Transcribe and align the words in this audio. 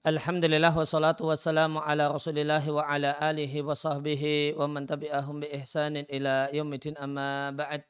Alhamdulillah 0.00 0.72
wassalatu 0.72 1.28
wassalamu 1.28 1.76
ala 1.76 2.08
rasulillah 2.08 2.64
wa 2.72 2.80
ala 2.88 3.20
alihi 3.20 3.60
wa 3.60 3.76
sahbihi 3.76 4.56
wa 4.56 4.64
man 4.64 4.88
tabi'ahum 4.88 5.44
bi 5.44 5.52
ihsanin 5.52 6.08
ila 6.08 6.48
yaumidin 6.56 6.96
amma 6.96 7.52
ba'd. 7.52 7.84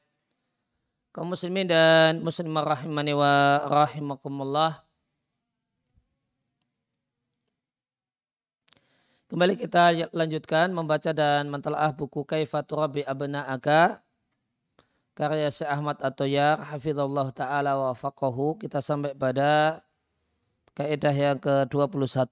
Kaum 1.15 1.31
muslimin 1.31 1.71
dan 1.71 2.19
muslimah 2.19 2.67
rahimani 2.67 3.15
wa 3.15 3.63
rahimakumullah. 3.63 4.83
Kembali 9.31 9.55
kita 9.55 10.11
lanjutkan 10.11 10.75
membaca 10.75 11.15
dan 11.15 11.47
mentelaah 11.47 11.95
buku 11.95 12.27
Kaifatur 12.27 12.91
Rabbi 12.91 13.07
Abna'aka 13.07 14.03
karya 15.15 15.47
Syekh 15.47 15.71
Ahmad 15.71 15.95
Atoyar 16.03 16.59
hafizallahu 16.75 17.31
taala 17.31 17.79
wa 17.79 17.95
faqahu 17.95 18.59
kita 18.59 18.83
sampai 18.83 19.15
pada 19.15 19.79
Kaidah 20.71 21.11
yang 21.11 21.37
ke-21 21.37 22.31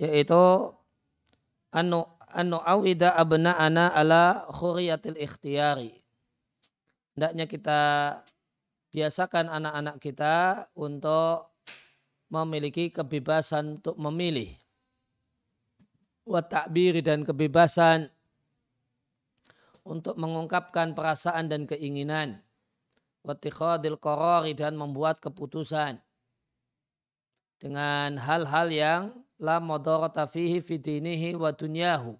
yaitu 0.00 0.72
anu 1.68 2.08
anu 2.32 2.56
awida 2.64 3.12
ana 3.20 3.92
ala 3.92 4.48
khuriyatil 4.48 5.18
ikhtiyari. 5.20 6.00
Hendaknya 7.12 7.44
kita 7.44 7.80
biasakan 8.94 9.52
anak-anak 9.52 9.96
kita 10.00 10.36
untuk 10.72 11.52
memiliki 12.32 12.88
kebebasan 12.88 13.82
untuk 13.82 13.98
memilih. 14.00 14.56
Wa 16.24 16.40
ta'biri 16.40 17.02
dan 17.02 17.26
kebebasan 17.26 18.08
untuk 19.90 20.14
mengungkapkan 20.14 20.94
perasaan 20.94 21.50
dan 21.50 21.66
keinginan. 21.66 22.38
Watikhadil 23.26 23.98
korori 23.98 24.54
dan 24.54 24.78
membuat 24.78 25.18
keputusan. 25.18 25.98
Dengan 27.58 28.16
hal-hal 28.16 28.70
yang 28.70 29.02
la 29.42 29.58
madorata 29.58 30.24
fihi 30.30 30.62
fidinihi 30.62 31.34
wa 31.34 31.50
dunyahu. 31.50 32.14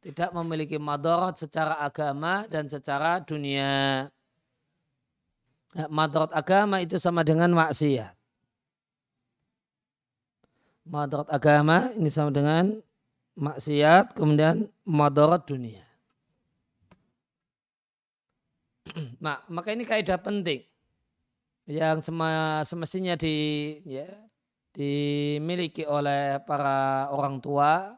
Tidak 0.00 0.32
memiliki 0.32 0.80
madarat 0.80 1.36
secara 1.36 1.76
agama 1.84 2.48
dan 2.48 2.64
secara 2.66 3.20
dunia. 3.20 4.08
Nah, 5.76 5.88
madarat 5.92 6.32
agama 6.32 6.80
itu 6.80 6.96
sama 6.96 7.20
dengan 7.20 7.52
maksiat. 7.52 8.16
Madarat 10.88 11.28
agama 11.30 11.92
ini 11.94 12.10
sama 12.10 12.32
dengan 12.34 12.80
maksiat, 13.38 14.16
kemudian 14.16 14.66
madarat 14.82 15.46
dunia. 15.46 15.89
Nah, 19.24 19.44
maka 19.52 19.76
ini 19.76 19.84
kaidah 19.84 20.16
penting 20.16 20.64
yang 21.70 22.02
semestinya 22.66 23.14
di 23.14 23.36
ya, 23.86 24.10
dimiliki 24.74 25.86
oleh 25.86 26.42
para 26.42 27.06
orang 27.14 27.38
tua. 27.38 27.94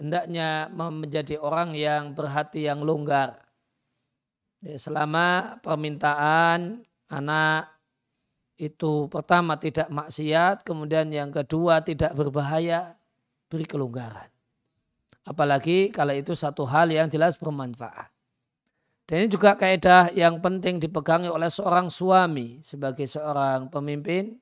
Hendaknya 0.00 0.66
menjadi 0.72 1.38
orang 1.38 1.76
yang 1.76 2.16
berhati 2.16 2.66
yang 2.66 2.82
longgar. 2.82 3.38
Ya, 4.64 4.80
selama 4.80 5.60
permintaan 5.60 6.82
anak 7.12 7.68
itu 8.56 9.10
pertama 9.12 9.60
tidak 9.60 9.90
maksiat 9.92 10.64
kemudian 10.64 11.10
yang 11.12 11.28
kedua 11.28 11.84
tidak 11.84 12.16
berbahaya 12.16 12.96
beri 13.52 13.66
kelonggaran. 13.68 14.30
Apalagi 15.28 15.92
kalau 15.92 16.16
itu 16.16 16.32
satu 16.32 16.64
hal 16.64 16.88
yang 16.90 17.06
jelas 17.12 17.36
bermanfaat 17.36 18.13
dan 19.04 19.16
ini 19.20 19.28
juga 19.28 19.52
kaidah 19.52 20.08
yang 20.16 20.40
penting 20.40 20.80
dipegangi 20.80 21.28
oleh 21.28 21.52
seorang 21.52 21.92
suami 21.92 22.64
sebagai 22.64 23.04
seorang 23.04 23.68
pemimpin. 23.68 24.40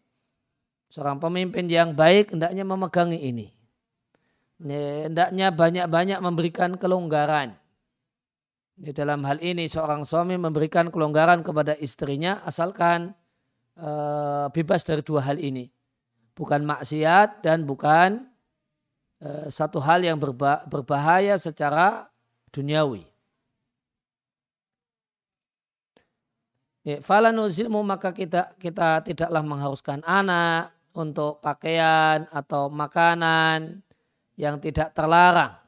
Seorang 0.86 1.18
pemimpin 1.18 1.66
yang 1.66 1.96
baik 1.96 2.36
hendaknya 2.36 2.62
memegangi 2.62 3.18
ini. 3.18 3.48
Hendaknya 4.62 5.50
banyak-banyak 5.50 6.18
memberikan 6.22 6.78
kelonggaran. 6.78 7.58
Di 8.78 8.94
dalam 8.94 9.26
hal 9.26 9.42
ini 9.42 9.66
seorang 9.66 10.06
suami 10.06 10.38
memberikan 10.38 10.92
kelonggaran 10.94 11.42
kepada 11.42 11.74
istrinya 11.80 12.44
asalkan 12.46 13.16
e, 13.74 13.90
bebas 14.52 14.86
dari 14.86 15.02
dua 15.02 15.26
hal 15.26 15.42
ini. 15.42 15.66
Bukan 16.36 16.62
maksiat 16.62 17.42
dan 17.42 17.64
bukan 17.66 18.30
e, 19.18 19.48
satu 19.50 19.80
hal 19.82 20.06
yang 20.06 20.20
berbahaya 20.68 21.34
secara 21.40 22.12
duniawi. 22.52 23.11
Ya, 26.82 26.98
fala 26.98 27.30
nuzilmu 27.30 27.78
maka 27.86 28.10
kita 28.10 28.58
kita 28.58 29.06
tidaklah 29.06 29.42
mengharuskan 29.46 30.02
anak 30.02 30.74
untuk 30.98 31.38
pakaian 31.38 32.26
atau 32.34 32.66
makanan 32.66 33.86
yang 34.34 34.58
tidak 34.58 34.90
terlarang. 34.90 35.62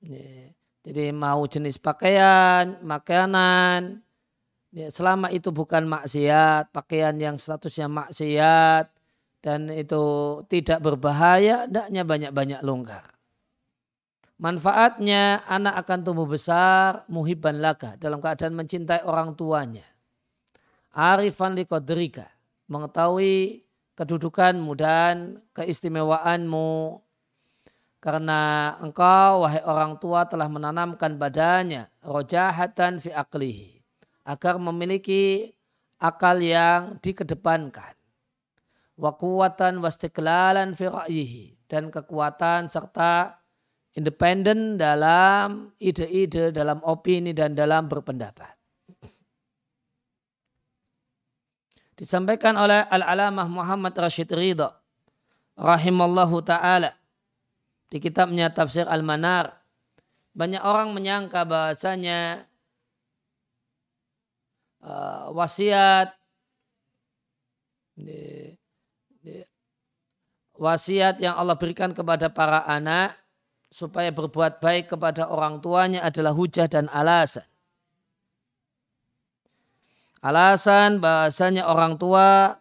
Ya, 0.00 0.56
jadi 0.84 1.12
mau 1.12 1.44
jenis 1.48 1.80
pakaian, 1.80 2.80
makanan, 2.80 4.04
ya, 4.72 4.88
selama 4.92 5.32
itu 5.32 5.48
bukan 5.52 5.88
maksiat, 5.88 6.72
pakaian 6.72 7.16
yang 7.16 7.36
statusnya 7.40 7.88
maksiat 7.88 8.88
dan 9.44 9.68
itu 9.68 10.04
tidak 10.48 10.80
berbahaya, 10.80 11.68
hendaknya 11.68 12.02
banyak-banyak 12.04 12.60
longgar. 12.64 13.13
Manfaatnya 14.34 15.46
anak 15.46 15.86
akan 15.86 15.98
tumbuh 16.02 16.26
besar 16.26 17.06
muhibban 17.06 17.62
laka 17.62 17.94
dalam 18.02 18.18
keadaan 18.18 18.58
mencintai 18.58 19.06
orang 19.06 19.38
tuanya. 19.38 19.86
Arifan 20.90 21.54
likodrika 21.54 22.26
mengetahui 22.66 23.62
kedudukanmu 23.94 24.74
dan 24.74 25.38
keistimewaanmu 25.54 26.98
karena 28.02 28.74
engkau 28.82 29.46
wahai 29.46 29.62
orang 29.64 29.96
tua 30.02 30.26
telah 30.26 30.50
menanamkan 30.50 31.14
badannya 31.14 31.88
rojahatan 32.02 32.98
fi 33.00 33.14
aklihi 33.14 33.80
agar 34.26 34.58
memiliki 34.58 35.54
akal 36.02 36.36
yang 36.42 36.98
dikedepankan 37.00 37.94
wa 38.98 39.14
kuwatan 39.14 39.80
wastiklalan 39.80 40.76
fi 40.76 40.90
ra'yihi 40.90 41.44
dan 41.70 41.88
kekuatan 41.88 42.68
serta 42.68 43.40
independen 43.94 44.74
dalam 44.74 45.70
ide-ide, 45.78 46.50
dalam 46.50 46.82
opini 46.82 47.30
dan 47.30 47.54
dalam 47.54 47.86
berpendapat. 47.86 48.54
Disampaikan 51.94 52.58
oleh 52.58 52.82
Al-Alamah 52.90 53.46
Muhammad 53.46 53.94
Rashid 53.94 54.26
Ridha 54.34 54.74
rahimallahu 55.54 56.42
taala 56.42 56.90
di 57.86 58.02
kitabnya 58.02 58.50
Tafsir 58.50 58.90
Al-Manar 58.90 59.54
banyak 60.34 60.58
orang 60.58 60.90
menyangka 60.90 61.46
bahasanya 61.46 62.42
uh, 64.82 65.30
wasiat 65.30 66.10
wasiat 70.58 71.22
yang 71.22 71.38
Allah 71.38 71.54
berikan 71.54 71.94
kepada 71.94 72.26
para 72.26 72.66
anak 72.66 73.14
supaya 73.74 74.14
berbuat 74.14 74.62
baik 74.62 74.94
kepada 74.94 75.26
orang 75.26 75.58
tuanya 75.58 76.06
adalah 76.06 76.30
hujah 76.30 76.70
dan 76.70 76.86
alasan. 76.94 77.42
Alasan 80.22 81.02
bahasanya 81.02 81.66
orang 81.66 81.98
tua 81.98 82.54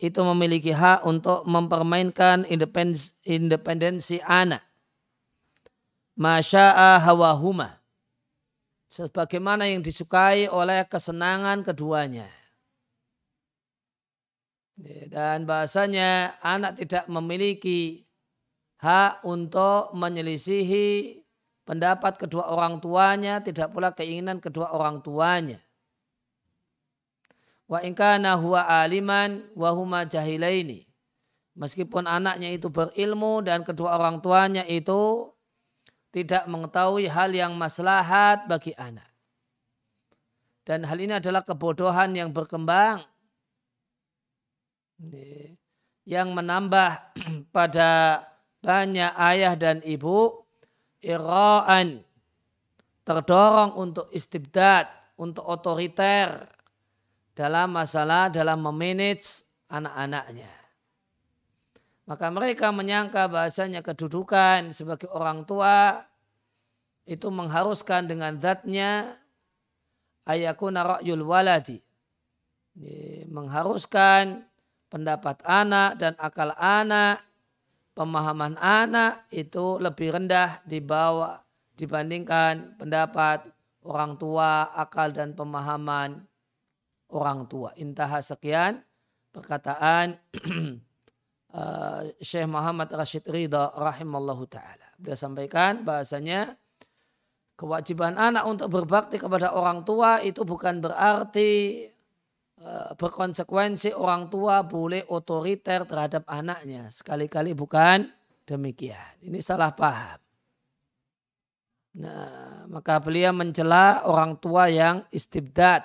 itu 0.00 0.24
memiliki 0.24 0.72
hak 0.72 1.04
untuk 1.04 1.44
mempermainkan 1.44 2.48
independensi 3.28 4.24
anak. 4.24 4.64
Masya'a 6.16 6.96
hawahuma. 6.96 7.84
Sebagaimana 8.88 9.68
yang 9.68 9.84
disukai 9.84 10.48
oleh 10.48 10.80
kesenangan 10.88 11.60
keduanya. 11.60 12.26
Dan 15.12 15.44
bahasanya 15.44 16.40
anak 16.40 16.80
tidak 16.80 17.04
memiliki 17.06 18.03
hak 18.84 19.24
untuk 19.24 19.96
menyelisihi 19.96 21.24
pendapat 21.64 22.20
kedua 22.20 22.52
orang 22.52 22.84
tuanya, 22.84 23.40
tidak 23.40 23.72
pula 23.72 23.96
keinginan 23.96 24.44
kedua 24.44 24.76
orang 24.76 25.00
tuanya. 25.00 25.64
Wa 27.64 27.80
inkana 27.80 28.36
huwa 28.36 28.68
aliman 28.84 29.48
wa 29.56 29.72
huma 29.72 30.04
jahilaini. 30.04 30.84
Meskipun 31.56 32.04
anaknya 32.04 32.52
itu 32.52 32.68
berilmu 32.68 33.40
dan 33.40 33.64
kedua 33.64 33.96
orang 33.96 34.20
tuanya 34.20 34.66
itu 34.68 35.32
tidak 36.12 36.44
mengetahui 36.44 37.08
hal 37.08 37.32
yang 37.32 37.56
maslahat 37.56 38.44
bagi 38.44 38.76
anak. 38.76 39.08
Dan 40.64 40.84
hal 40.84 40.98
ini 41.00 41.16
adalah 41.16 41.40
kebodohan 41.40 42.12
yang 42.12 42.30
berkembang. 42.34 43.00
Yang 46.04 46.28
menambah 46.36 46.90
pada 47.56 48.22
banyak 48.64 49.12
ayah 49.12 49.52
dan 49.60 49.84
ibu 49.84 50.32
iraan 51.04 52.00
terdorong 53.04 53.76
untuk 53.76 54.08
istibdad 54.16 54.88
untuk 55.20 55.44
otoriter 55.44 56.48
dalam 57.36 57.76
masalah 57.76 58.32
dalam 58.32 58.64
memanage 58.64 59.44
anak-anaknya. 59.68 60.48
Maka 62.04 62.26
mereka 62.28 62.68
menyangka 62.72 63.28
bahasanya 63.28 63.80
kedudukan 63.80 64.72
sebagai 64.72 65.08
orang 65.12 65.44
tua 65.48 66.04
itu 67.04 67.28
mengharuskan 67.28 68.08
dengan 68.08 68.36
zatnya 68.40 69.20
ayakuna 70.24 71.00
ra'yul 71.00 71.24
waladi. 71.24 71.80
Mengharuskan 73.28 74.44
pendapat 74.92 75.40
anak 75.48 75.96
dan 75.96 76.12
akal 76.20 76.52
anak, 76.56 77.24
pemahaman 77.94 78.58
anak 78.58 79.30
itu 79.30 79.78
lebih 79.78 80.18
rendah 80.18 80.60
di 80.66 80.82
bawah 80.82 81.38
dibandingkan 81.74 82.78
pendapat 82.78 83.46
orang 83.86 84.18
tua, 84.18 84.74
akal 84.74 85.14
dan 85.14 85.34
pemahaman 85.34 86.22
orang 87.14 87.46
tua. 87.46 87.70
Intaha 87.78 88.18
sekian 88.18 88.82
perkataan 89.30 90.18
uh, 91.54 92.02
Syekh 92.22 92.50
Muhammad 92.50 92.90
Rashid 92.90 93.26
Ridha 93.26 93.74
rahimallahu 93.74 94.46
taala. 94.50 94.94
Beliau 94.98 95.18
sampaikan 95.18 95.82
bahasanya 95.82 96.54
kewajiban 97.54 98.18
anak 98.18 98.46
untuk 98.46 98.70
berbakti 98.70 99.18
kepada 99.18 99.54
orang 99.54 99.86
tua 99.86 100.18
itu 100.22 100.42
bukan 100.42 100.82
berarti 100.82 101.86
berkonsekuensi 102.96 103.92
orang 103.92 104.32
tua 104.32 104.64
boleh 104.64 105.04
otoriter 105.12 105.84
terhadap 105.84 106.24
anaknya. 106.24 106.88
Sekali-kali 106.88 107.52
bukan 107.52 108.08
demikian. 108.48 109.20
Ini 109.20 109.38
salah 109.44 109.72
paham. 109.76 110.20
Nah, 111.94 112.66
maka 112.66 112.98
beliau 112.98 113.30
mencela 113.30 114.02
orang 114.08 114.34
tua 114.40 114.66
yang 114.66 115.06
istibdad, 115.14 115.84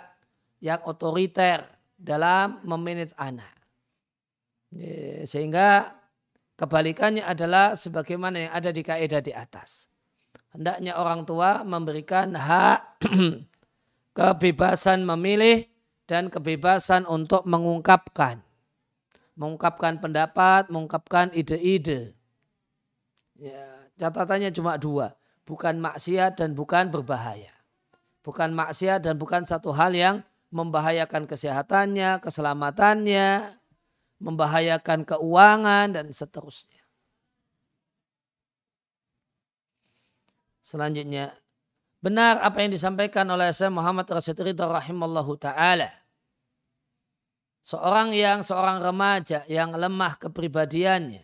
yang 0.64 0.82
otoriter 0.88 1.68
dalam 1.94 2.64
memanage 2.66 3.14
anak. 3.20 3.54
Sehingga 5.28 5.94
kebalikannya 6.58 7.22
adalah 7.22 7.76
sebagaimana 7.78 8.50
yang 8.50 8.54
ada 8.56 8.70
di 8.74 8.82
kaidah 8.82 9.22
di 9.22 9.34
atas. 9.36 9.86
Hendaknya 10.50 10.98
orang 10.98 11.30
tua 11.30 11.62
memberikan 11.62 12.34
hak 12.34 13.06
kebebasan 14.18 15.06
memilih 15.06 15.70
dan 16.10 16.34
kebebasan 16.34 17.06
untuk 17.06 17.46
mengungkapkan. 17.46 18.42
Mengungkapkan 19.38 20.02
pendapat, 20.02 20.74
mengungkapkan 20.74 21.30
ide-ide. 21.38 22.18
Ya, 23.38 23.86
catatannya 24.02 24.50
cuma 24.50 24.82
dua. 24.82 25.14
Bukan 25.46 25.78
maksiat 25.78 26.42
dan 26.42 26.58
bukan 26.58 26.90
berbahaya. 26.90 27.54
Bukan 28.26 28.58
maksiat 28.58 29.06
dan 29.06 29.22
bukan 29.22 29.46
satu 29.46 29.70
hal 29.70 29.94
yang 29.94 30.26
membahayakan 30.50 31.30
kesehatannya, 31.30 32.18
keselamatannya, 32.26 33.54
membahayakan 34.18 35.06
keuangan 35.06 35.94
dan 35.94 36.10
seterusnya. 36.10 36.84
Selanjutnya, 40.66 41.34
benar 42.04 42.44
apa 42.46 42.62
yang 42.62 42.70
disampaikan 42.70 43.26
oleh 43.30 43.50
saya 43.56 43.74
Muhammad 43.74 44.06
Ridha 44.10 44.66
rahimallahu 44.70 45.34
taala. 45.40 45.99
Seorang 47.60 48.16
yang 48.16 48.42
seorang 48.42 48.82
remaja 48.82 49.46
yang 49.46 49.76
lemah 49.76 50.18
kepribadiannya 50.18 51.22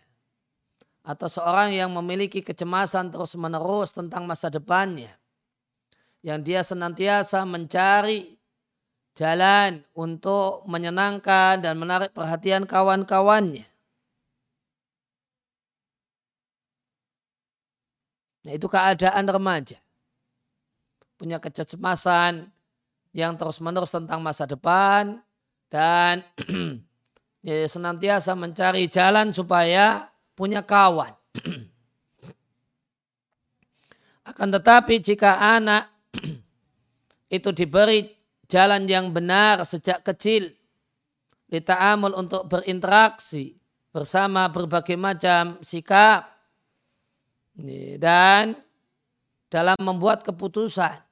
atau 1.05 1.29
seorang 1.29 1.73
yang 1.73 1.93
memiliki 1.93 2.41
kecemasan 2.41 3.13
terus-menerus 3.13 3.93
tentang 3.93 4.25
masa 4.25 4.49
depannya 4.49 5.13
yang 6.25 6.41
dia 6.41 6.65
senantiasa 6.65 7.45
mencari 7.45 8.35
jalan 9.13 9.85
untuk 9.93 10.65
menyenangkan 10.65 11.61
dan 11.61 11.77
menarik 11.77 12.11
perhatian 12.11 12.65
kawan-kawannya. 12.65 13.63
Nah 18.45 18.53
itu 18.53 18.69
keadaan 18.69 19.25
remaja. 19.25 19.81
Punya 21.17 21.41
kecemasan 21.41 22.53
yang 23.15 23.33
terus-menerus 23.39 23.89
tentang 23.89 24.21
masa 24.21 24.45
depan 24.45 25.24
dan 25.75 26.23
ya, 27.43 27.67
senantiasa 27.67 28.31
mencari 28.31 28.87
jalan 28.87 29.35
supaya 29.35 30.07
punya 30.31 30.63
kawan. 30.63 31.11
Akan 34.31 34.55
tetapi 34.55 35.03
jika 35.03 35.35
anak 35.35 35.91
itu 37.35 37.51
diberi 37.51 38.07
jalan 38.47 38.87
yang 38.87 39.11
benar 39.11 39.67
sejak 39.67 39.99
kecil. 39.99 40.47
Lita'amul 41.51 42.15
untuk 42.15 42.47
berinteraksi 42.47 43.59
bersama 43.91 44.47
berbagai 44.47 44.95
macam 44.95 45.59
sikap. 45.59 46.31
Dan 47.99 48.55
dalam 49.51 49.77
membuat 49.83 50.23
keputusan. 50.23 51.04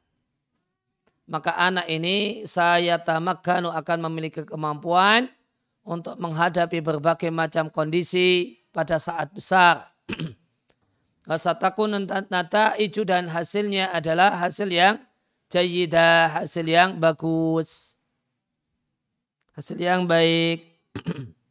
Maka 1.24 1.56
anak 1.56 1.88
ini 1.88 2.44
saya 2.44 3.00
tamakkanu 3.00 3.72
akan 3.72 4.12
memiliki 4.12 4.44
kemampuan 4.44 5.32
untuk 5.88 6.20
menghadapi 6.20 6.84
berbagai 6.84 7.32
macam 7.32 7.72
kondisi 7.72 8.60
pada 8.76 9.00
saat 9.00 9.32
besar. 9.32 9.88
Wasatakun 11.30 12.04
nata 12.28 12.76
iju 12.76 13.08
dan 13.08 13.32
hasilnya 13.32 13.96
adalah 13.96 14.36
hasil 14.36 14.68
yang 14.68 15.00
jayidah, 15.48 16.44
hasil 16.44 16.68
yang 16.68 17.00
bagus. 17.00 17.96
Hasil 19.56 19.80
yang 19.80 20.04
baik. 20.04 20.68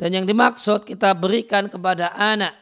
Dan 0.00 0.16
yang 0.16 0.24
dimaksud 0.24 0.88
kita 0.88 1.12
berikan 1.12 1.68
kepada 1.68 2.16
anak 2.16 2.56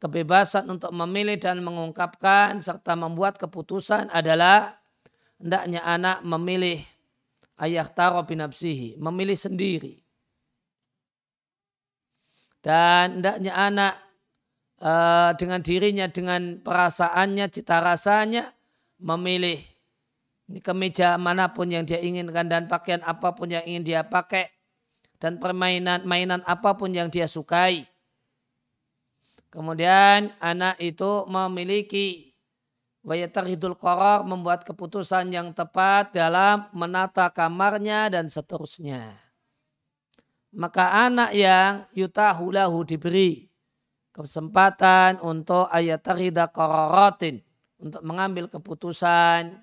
kebebasan 0.00 0.66
untuk 0.72 0.90
memilih 0.96 1.36
dan 1.36 1.60
mengungkapkan 1.60 2.56
serta 2.58 2.96
membuat 2.96 3.36
keputusan 3.36 4.08
adalah 4.08 4.80
hendaknya 5.36 5.84
anak 5.84 6.24
memilih 6.24 6.80
ayah 7.60 7.84
taro 7.84 8.24
binapsihi, 8.24 8.96
memilih 8.96 9.36
sendiri. 9.36 10.00
Dan 12.60 13.20
hendaknya 13.20 13.52
anak 13.56 13.94
uh, 14.80 15.32
dengan 15.36 15.60
dirinya, 15.60 16.08
dengan 16.08 16.60
perasaannya, 16.60 17.46
cita 17.52 17.80
rasanya 17.80 18.52
memilih 19.00 19.60
ini 20.50 20.58
kemeja 20.58 21.14
mana 21.14 21.54
pun 21.54 21.70
yang 21.70 21.86
dia 21.86 22.02
inginkan 22.02 22.50
dan 22.50 22.66
pakaian 22.66 22.98
apa 23.06 23.38
pun 23.38 23.46
yang 23.46 23.62
ingin 23.62 23.86
dia 23.86 24.02
pakai 24.02 24.50
dan 25.22 25.38
permainan 25.38 26.02
mainan 26.02 26.42
apa 26.42 26.74
pun 26.74 26.90
yang 26.90 27.06
dia 27.06 27.30
sukai. 27.30 27.86
Kemudian 29.50 30.30
anak 30.38 30.78
itu 30.78 31.26
memiliki 31.26 32.30
wayatarhidul 33.02 33.74
koror 33.74 34.22
membuat 34.22 34.62
keputusan 34.62 35.34
yang 35.34 35.50
tepat 35.50 36.14
dalam 36.14 36.70
menata 36.70 37.26
kamarnya 37.34 38.14
dan 38.14 38.30
seterusnya. 38.30 39.18
Maka 40.54 41.06
anak 41.06 41.34
yang 41.34 41.86
yutahulahu 41.94 42.86
diberi 42.86 43.50
kesempatan 44.14 45.22
untuk 45.22 45.70
ayat 45.70 46.02
tarida 46.02 46.50
kororotin 46.50 47.42
untuk 47.78 48.02
mengambil 48.02 48.50
keputusan 48.50 49.54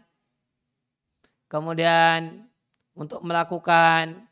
kemudian 1.51 2.47
untuk 2.95 3.21
melakukan 3.21 4.25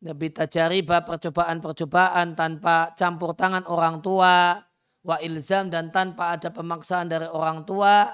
lebih 0.00 0.32
tajariba 0.32 1.04
percobaan-percobaan 1.04 2.32
tanpa 2.32 2.94
campur 2.96 3.36
tangan 3.36 3.66
orang 3.68 4.00
tua 4.00 4.69
wa 5.00 5.16
ilzam 5.20 5.72
dan 5.72 5.88
tanpa 5.88 6.36
ada 6.36 6.52
pemaksaan 6.52 7.08
dari 7.08 7.28
orang 7.28 7.64
tua 7.64 8.12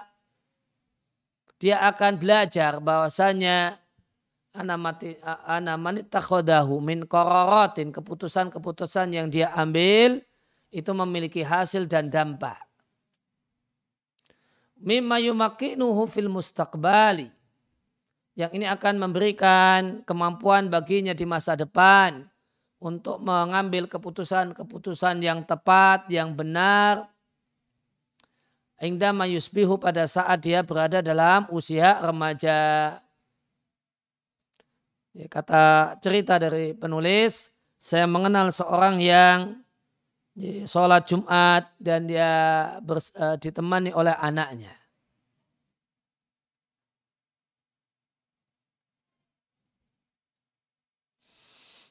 dia 1.57 1.81
akan 1.89 2.21
belajar 2.21 2.79
bahwasanya 2.85 3.81
anamanit 5.49 6.09
takhodahu 6.09 6.81
min 6.81 7.05
kororotin 7.05 7.93
keputusan-keputusan 7.93 9.13
yang 9.13 9.27
dia 9.29 9.53
ambil 9.53 10.21
itu 10.73 10.91
memiliki 10.93 11.41
hasil 11.41 11.89
dan 11.89 12.13
dampak. 12.13 12.57
Mimma 14.77 15.17
yumakinuhu 15.25 16.05
fil 16.05 16.29
mustaqbali. 16.29 17.33
Yang 18.37 18.51
ini 18.61 18.67
akan 18.69 19.01
memberikan 19.01 20.05
kemampuan 20.05 20.69
baginya 20.69 21.17
di 21.17 21.25
masa 21.25 21.57
depan 21.57 22.29
untuk 22.77 23.21
mengambil 23.25 23.89
keputusan-keputusan 23.89 25.21
yang 25.25 25.43
tepat, 25.45 26.07
yang 26.13 26.37
benar. 26.37 27.09
Hingga 28.77 29.17
mayusbihu 29.17 29.81
pada 29.81 30.05
saat 30.05 30.45
dia 30.45 30.61
berada 30.61 31.01
dalam 31.01 31.49
usia 31.49 31.97
remaja. 32.05 33.01
Ya, 35.17 35.27
kata 35.33 35.97
cerita 36.05 36.37
dari 36.37 36.77
penulis, 36.77 37.49
saya 37.81 38.05
mengenal 38.05 38.53
seorang 38.53 39.01
yang 39.01 39.65
sholat 40.69 41.09
Jumat 41.09 41.73
dan 41.81 42.05
dia 42.05 42.33
uh, 42.77 43.37
ditemani 43.41 43.97
oleh 43.97 44.13
anaknya. 44.13 44.77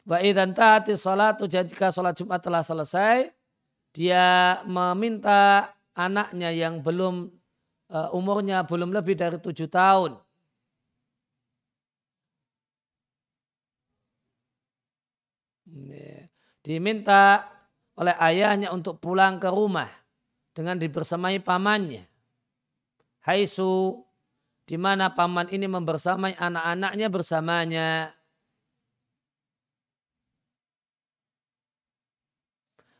Wa 0.05 0.21
idan 0.21 0.53
ta'ati 0.53 0.93
salatu 0.93 1.49
jika 1.49 1.89
sholat 1.89 2.13
Jumat 2.13 2.37
telah 2.37 2.61
selesai, 2.61 3.33
dia 3.89 4.61
meminta 4.69 5.73
anaknya 5.97 6.53
yang 6.53 6.77
belum 6.79 7.33
uh, 7.89 8.13
umurnya 8.13 8.61
belum 8.61 8.93
lebih 8.93 9.17
dari 9.17 9.41
tujuh 9.41 9.65
tahun. 9.65 10.21
Diminta 16.65 17.45
oleh 17.93 18.17
ayahnya 18.17 18.73
untuk 18.73 18.97
pulang 18.97 19.37
ke 19.37 19.45
rumah 19.53 19.85
dengan 20.49 20.81
dibersamai 20.81 21.37
pamannya. 21.37 22.09
Haisu 23.21 24.01
di 24.65 24.73
mana 24.73 25.13
paman 25.13 25.45
ini 25.53 25.69
membersamai 25.69 26.33
anak-anaknya 26.33 27.07
bersamanya. 27.13 28.14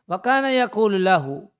Wakana 0.06 0.54
yaqulu 0.54 1.02
lahu. 1.02 1.50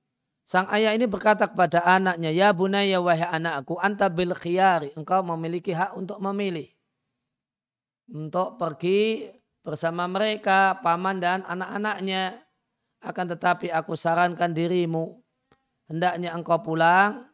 Sang 0.47 0.63
ayah 0.71 0.95
ini 0.95 1.03
berkata 1.03 1.43
kepada 1.43 1.83
anaknya, 1.83 2.31
Ya 2.31 2.55
bunaya 2.55 3.03
wahai 3.03 3.27
anakku, 3.27 3.75
anta 3.83 4.07
bil 4.07 4.31
khiyari. 4.31 4.95
Engkau 4.95 5.19
memiliki 5.19 5.75
hak 5.75 5.99
untuk 5.99 6.23
memilih. 6.23 6.71
Untuk 8.07 8.55
pergi 8.55 9.27
bersama 9.59 10.07
mereka, 10.07 10.79
paman 10.79 11.19
dan 11.19 11.43
anak-anaknya. 11.43 12.39
Akan 13.03 13.27
tetapi 13.27 13.67
aku 13.67 13.99
sarankan 13.99 14.55
dirimu. 14.55 15.19
Hendaknya 15.91 16.31
engkau 16.31 16.63
pulang 16.63 17.27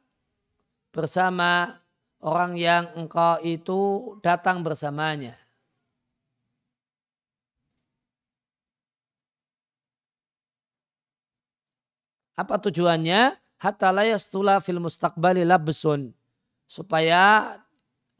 bersama 0.89 1.82
orang 2.22 2.58
yang 2.58 2.89
engkau 2.98 3.38
itu 3.46 3.82
datang 4.25 4.65
bersamanya. 4.65 5.43
Apa 12.34 12.58
tujuannya? 12.58 13.38
Hatta 13.62 13.94
layastula 13.96 14.60
fil 14.60 14.82
mustaqbali 14.82 15.46
labsun. 15.48 16.12
Supaya 16.68 17.56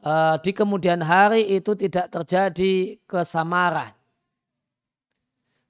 uh, 0.00 0.36
di 0.40 0.50
kemudian 0.54 1.02
hari 1.02 1.58
itu 1.58 1.74
tidak 1.74 2.08
terjadi 2.08 2.96
kesamaran. 3.04 3.92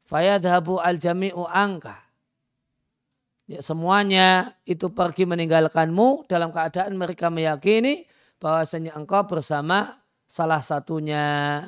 Fayadhabu 0.04 0.78
al-jami'u 0.78 1.48
angka. 1.48 1.96
Ya, 3.44 3.60
semuanya 3.60 4.56
itu 4.64 4.88
pergi 4.92 5.28
meninggalkanmu 5.28 6.28
dalam 6.28 6.48
keadaan 6.48 6.96
mereka 6.96 7.28
meyakini 7.28 8.08
bahwasanya 8.40 8.96
engkau 8.96 9.24
bersama 9.28 10.00
salah 10.24 10.64
satunya. 10.64 11.60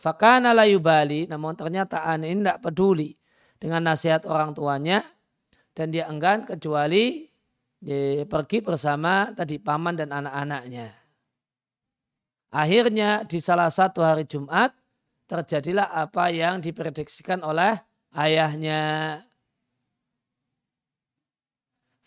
Fakana 0.00 0.56
layu 0.56 0.80
bali, 0.80 1.28
namun 1.28 1.52
ternyata 1.52 2.08
aneh 2.08 2.32
ini 2.32 2.40
tidak 2.40 2.64
peduli 2.64 3.12
dengan 3.60 3.84
nasihat 3.92 4.24
orang 4.24 4.56
tuanya 4.56 5.04
dan 5.76 5.92
dia 5.92 6.08
enggan 6.08 6.48
kecuali 6.48 7.28
dia 7.80 8.24
pergi 8.24 8.64
bersama 8.64 9.32
tadi 9.36 9.60
paman 9.60 10.00
dan 10.00 10.12
anak-anaknya. 10.16 10.92
Akhirnya 12.50 13.22
di 13.28 13.38
salah 13.38 13.70
satu 13.70 14.02
hari 14.02 14.26
Jumat 14.26 14.74
terjadilah 15.30 15.92
apa 15.92 16.32
yang 16.32 16.58
diprediksikan 16.58 17.44
oleh 17.44 17.78
ayahnya. 18.16 19.22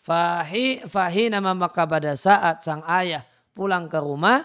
Fahi, 0.04 0.84
fahi 0.84 1.32
nama 1.32 1.56
maka 1.56 1.88
pada 1.88 2.12
saat 2.12 2.60
sang 2.60 2.84
ayah 2.84 3.24
pulang 3.56 3.88
ke 3.88 3.96
rumah, 3.96 4.44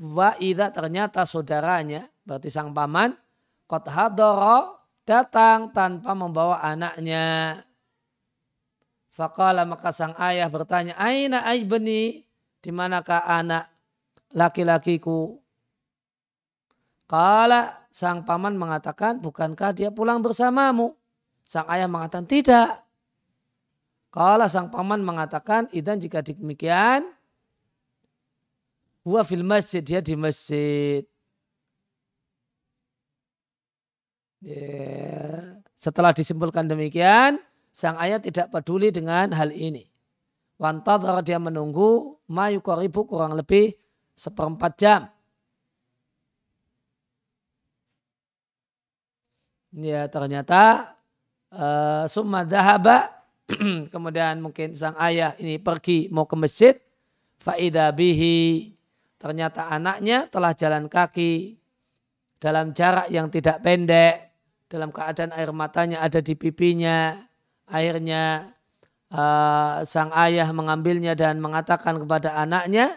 wa 0.00 0.32
ternyata 0.72 1.28
saudaranya 1.28 2.08
berarti 2.24 2.48
sang 2.48 2.72
paman, 2.72 3.12
kot 3.68 3.86
hadoro 3.88 4.80
datang 5.04 5.70
tanpa 5.70 6.16
membawa 6.16 6.64
anaknya. 6.64 7.60
Fakala 9.14 9.62
maka 9.62 9.94
sang 9.94 10.16
ayah 10.18 10.50
bertanya, 10.50 10.98
Aina 10.98 11.46
aibni, 11.46 12.26
di 12.58 12.70
manakah 12.74 13.22
anak 13.22 13.70
laki-lakiku? 14.34 15.38
Kala 17.06 17.86
sang 17.94 18.26
paman 18.26 18.58
mengatakan, 18.58 19.22
bukankah 19.22 19.70
dia 19.70 19.94
pulang 19.94 20.18
bersamamu? 20.18 20.98
Sang 21.46 21.68
ayah 21.70 21.86
mengatakan, 21.86 22.26
tidak. 22.26 22.82
Kala 24.10 24.50
sang 24.50 24.72
paman 24.72 25.04
mengatakan, 25.04 25.70
idan 25.70 26.02
jika 26.02 26.18
demikian, 26.24 27.06
huwa 29.06 29.22
fil 29.22 29.46
masjid, 29.46 29.84
dia 29.84 30.02
di 30.02 30.18
masjid. 30.18 31.06
Ya. 31.06 31.12
Setelah 35.74 36.12
disimpulkan 36.12 36.64
demikian, 36.68 37.40
sang 37.74 37.98
ayah 38.00 38.22
tidak 38.22 38.48
peduli 38.54 38.94
dengan 38.94 39.34
hal 39.34 39.50
ini. 39.50 39.84
Wantadhar 40.56 41.20
dia 41.26 41.42
menunggu 41.42 42.16
mayu 42.30 42.62
koribu 42.62 43.04
kurang 43.04 43.34
lebih 43.34 43.74
seperempat 44.14 44.72
jam. 44.78 45.00
Ya 49.74 50.06
ternyata 50.06 50.94
uh, 51.50 52.06
summa 52.06 52.46
dahaba 52.46 53.10
kemudian 53.92 54.38
mungkin 54.38 54.70
sang 54.78 54.94
ayah 55.02 55.34
ini 55.42 55.58
pergi 55.58 56.06
mau 56.14 56.30
ke 56.30 56.38
masjid 56.38 56.78
faida 57.42 57.90
bihi 57.90 58.70
ternyata 59.18 59.66
anaknya 59.68 60.30
telah 60.30 60.54
jalan 60.54 60.86
kaki 60.86 61.58
dalam 62.38 62.70
jarak 62.70 63.10
yang 63.10 63.26
tidak 63.34 63.58
pendek 63.66 64.23
dalam 64.68 64.90
keadaan 64.90 65.32
air 65.36 65.50
matanya 65.52 66.00
ada 66.00 66.20
di 66.20 66.34
pipinya. 66.34 67.16
Akhirnya 67.64 68.52
uh, 69.08 69.80
sang 69.84 70.12
ayah 70.12 70.48
mengambilnya 70.52 71.16
dan 71.16 71.40
mengatakan 71.40 71.96
kepada 72.00 72.36
anaknya, 72.36 72.92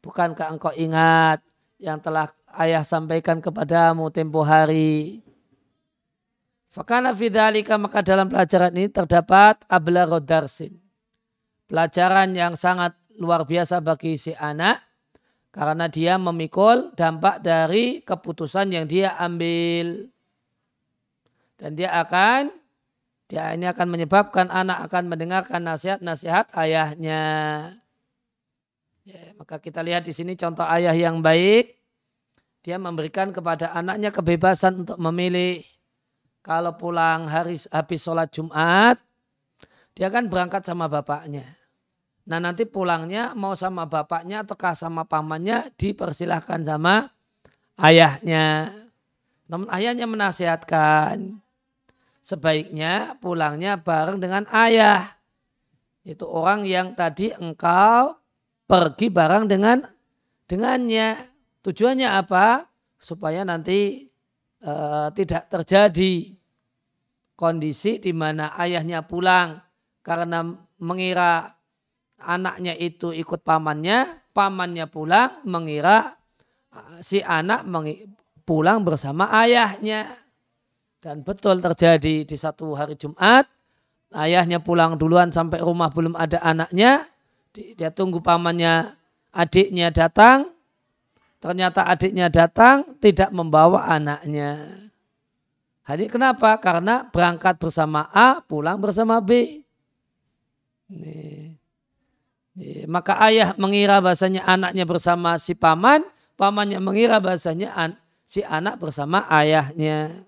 bukankah 0.00 0.56
engkau 0.56 0.72
ingat 0.72 1.44
yang 1.76 2.00
telah 2.00 2.32
ayah 2.56 2.80
sampaikan 2.80 3.44
kepadamu 3.44 4.08
tempo 4.08 4.40
hari. 4.40 5.20
Fakana 6.72 7.16
fidalika 7.16 7.80
maka 7.80 8.04
dalam 8.04 8.28
pelajaran 8.28 8.72
ini 8.76 8.92
terdapat 8.92 9.64
abla 9.68 10.04
rodarsin. 10.04 10.76
Pelajaran 11.66 12.36
yang 12.36 12.52
sangat 12.52 12.94
luar 13.16 13.48
biasa 13.48 13.80
bagi 13.80 14.20
si 14.20 14.36
anak 14.36 14.84
karena 15.56 15.88
dia 15.88 16.20
memikul 16.20 16.92
dampak 16.92 17.40
dari 17.40 18.04
keputusan 18.04 18.76
yang 18.76 18.84
dia 18.84 19.16
ambil 19.16 20.12
dan 21.56 21.76
dia 21.76 21.92
akan 21.92 22.52
dia 23.26 23.50
ini 23.58 23.66
akan 23.66 23.90
menyebabkan 23.90 24.46
anak 24.54 24.86
akan 24.86 25.10
mendengarkan 25.10 25.66
nasihat-nasihat 25.66 26.54
ayahnya. 26.54 27.24
Ya, 29.02 29.34
maka 29.38 29.58
kita 29.58 29.82
lihat 29.82 30.06
di 30.06 30.14
sini 30.14 30.38
contoh 30.38 30.62
ayah 30.66 30.94
yang 30.94 31.18
baik. 31.22 31.74
Dia 32.62 32.78
memberikan 32.78 33.30
kepada 33.30 33.74
anaknya 33.74 34.10
kebebasan 34.14 34.86
untuk 34.86 34.98
memilih. 34.98 35.62
Kalau 36.42 36.78
pulang 36.78 37.26
hari 37.26 37.58
habis 37.74 38.02
sholat 38.02 38.30
Jumat, 38.30 39.02
dia 39.98 40.06
akan 40.06 40.30
berangkat 40.30 40.62
sama 40.62 40.86
bapaknya. 40.86 41.58
Nah 42.26 42.38
nanti 42.42 42.66
pulangnya 42.66 43.34
mau 43.38 43.54
sama 43.54 43.86
bapaknya 43.86 44.42
ataukah 44.42 44.74
sama 44.74 45.06
pamannya 45.06 45.74
dipersilahkan 45.78 46.62
sama 46.62 47.10
ayahnya. 47.78 48.70
Namun 49.46 49.70
ayahnya 49.70 50.06
menasihatkan 50.10 51.45
sebaiknya 52.26 53.14
pulangnya 53.22 53.78
bareng 53.78 54.18
dengan 54.18 54.42
ayah. 54.50 55.06
Itu 56.02 56.26
orang 56.26 56.66
yang 56.66 56.98
tadi 56.98 57.30
engkau 57.30 58.18
pergi 58.66 59.06
bareng 59.14 59.46
dengan 59.46 59.86
dengannya. 60.50 61.22
Tujuannya 61.62 62.08
apa? 62.10 62.66
Supaya 62.98 63.46
nanti 63.46 64.10
e, 64.58 64.72
tidak 65.14 65.46
terjadi 65.46 66.34
kondisi 67.38 68.02
di 68.02 68.10
mana 68.10 68.58
ayahnya 68.58 69.06
pulang 69.06 69.62
karena 70.02 70.42
mengira 70.82 71.54
anaknya 72.22 72.74
itu 72.74 73.12
ikut 73.12 73.44
pamannya, 73.44 74.30
pamannya 74.32 74.86
pulang 74.88 75.44
mengira 75.44 76.16
eh, 76.72 77.02
si 77.04 77.22
anak 77.22 77.62
pulang 78.42 78.82
bersama 78.82 79.30
ayahnya. 79.42 80.25
Dan 81.06 81.22
betul 81.22 81.62
terjadi 81.62 82.26
di 82.26 82.34
satu 82.34 82.74
hari 82.74 82.98
Jumat. 82.98 83.46
Ayahnya 84.10 84.58
pulang 84.58 84.98
duluan 84.98 85.30
sampai 85.30 85.62
rumah 85.62 85.86
belum 85.86 86.18
ada 86.18 86.42
anaknya. 86.42 87.06
Dia 87.54 87.94
tunggu 87.94 88.18
pamannya, 88.18 88.90
adiknya 89.30 89.94
datang. 89.94 90.50
Ternyata 91.38 91.86
adiknya 91.86 92.26
datang 92.26 92.98
tidak 92.98 93.30
membawa 93.30 93.86
anaknya. 93.86 94.66
Hadir 95.86 96.10
kenapa? 96.10 96.58
Karena 96.58 97.06
berangkat 97.06 97.62
bersama 97.62 98.10
A, 98.10 98.42
pulang 98.42 98.82
bersama 98.82 99.22
B. 99.22 99.62
Nih. 100.90 101.54
Maka 102.90 103.14
ayah 103.30 103.54
mengira 103.54 104.02
bahasanya 104.02 104.42
anaknya 104.42 104.82
bersama 104.82 105.38
si 105.38 105.54
paman, 105.54 106.02
pamannya 106.34 106.82
mengira 106.82 107.22
bahasanya 107.22 107.70
an 107.78 107.94
si 108.26 108.42
anak 108.42 108.82
bersama 108.82 109.22
ayahnya. 109.30 110.25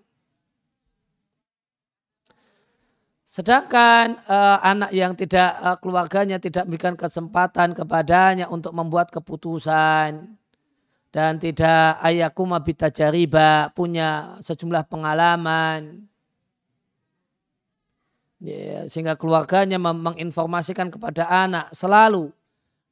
Sedangkan 3.28 4.16
uh, 4.24 4.56
anak 4.64 4.88
yang 4.88 5.12
tidak 5.12 5.52
uh, 5.60 5.76
keluarganya 5.76 6.40
tidak 6.40 6.64
memberikan 6.64 6.96
kesempatan 6.96 7.76
kepadanya 7.76 8.48
untuk 8.48 8.72
membuat 8.72 9.12
keputusan, 9.12 10.32
dan 11.12 11.32
tidak 11.40 12.00
ayakuma 12.00 12.60
jariba 12.88 13.72
punya 13.72 14.40
sejumlah 14.44 14.88
pengalaman 14.88 16.08
ya, 18.40 18.86
sehingga 18.86 19.18
keluarganya 19.18 19.80
menginformasikan 19.80 20.92
kepada 20.92 21.26
anak 21.28 21.72
selalu 21.74 22.30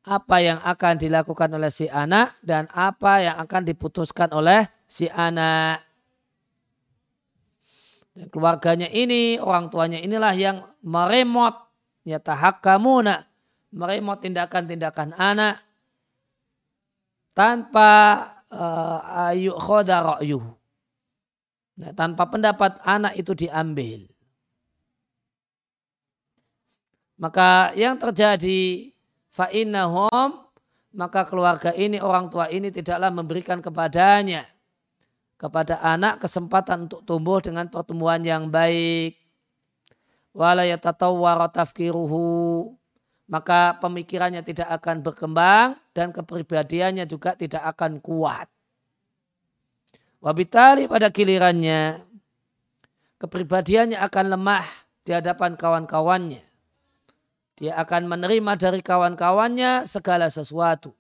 apa 0.07 0.37
yang 0.43 0.59
akan 0.63 0.95
dilakukan 1.01 1.51
oleh 1.55 1.71
si 1.71 1.89
anak 1.89 2.35
dan 2.45 2.71
apa 2.77 3.25
yang 3.25 3.37
akan 3.41 3.63
diputuskan 3.65 4.31
oleh 4.37 4.67
si 4.85 5.09
anak. 5.11 5.86
Keluarganya 8.17 8.89
ini, 8.89 9.37
orang 9.37 9.69
tuanya 9.69 10.01
inilah 10.01 10.33
yang 10.33 10.65
meremot, 10.81 11.53
ya 12.01 12.17
tahakkamuna, 12.17 13.29
meremot 13.77 14.25
tindakan-tindakan 14.25 15.13
anak 15.21 15.61
tanpa 17.37 17.93
uh, 18.49 19.29
ayu 19.29 19.53
khoda. 19.61 20.01
Nah, 21.77 21.93
tanpa 21.93 22.25
pendapat 22.33 22.81
anak 22.89 23.21
itu 23.21 23.37
diambil. 23.37 24.09
Maka 27.21 27.77
yang 27.77 28.01
terjadi 28.01 28.93
fa'innahum 29.29 30.47
maka 30.97 31.29
keluarga 31.29 31.77
ini, 31.77 32.01
orang 32.01 32.33
tua 32.33 32.49
ini 32.49 32.73
tidaklah 32.73 33.13
memberikan 33.13 33.61
kepadanya, 33.61 34.49
kepada 35.37 35.81
anak 35.85 36.25
kesempatan 36.25 36.89
untuk 36.89 37.05
tumbuh 37.05 37.41
dengan 37.45 37.69
pertumbuhan 37.69 38.25
yang 38.25 38.49
baik. 38.49 39.17
Tafkiruhu 40.37 42.29
maka 43.27 43.75
pemikirannya 43.83 44.45
tidak 44.45 44.69
akan 44.71 45.03
berkembang 45.03 45.75
dan 45.97 46.13
kepribadiannya 46.13 47.09
juga 47.09 47.35
tidak 47.35 47.65
akan 47.75 47.99
kuat. 47.99 48.47
Wabitali 50.23 50.87
pada 50.89 51.11
gilirannya 51.11 52.01
kepribadiannya 53.17 53.99
akan 54.01 54.25
lemah 54.37 54.67
di 55.03 55.11
hadapan 55.15 55.57
kawan-kawannya. 55.57 56.43
Dia 57.57 57.73
akan 57.81 58.05
menerima 58.05 58.53
dari 58.61 58.85
kawan-kawannya 58.85 59.89
segala 59.89 60.29
sesuatu. 60.29 60.93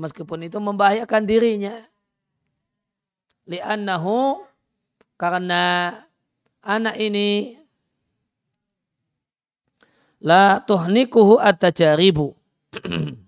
Meskipun 0.00 0.48
itu 0.48 0.56
membahayakan 0.56 1.28
dirinya. 1.28 1.76
Li'annahu 3.48 4.44
karena 5.16 5.94
anak 6.60 6.96
ini 7.00 7.56
la 10.20 10.60
tuhnikuhu 10.60 11.40
at-tajaribu. 11.40 12.36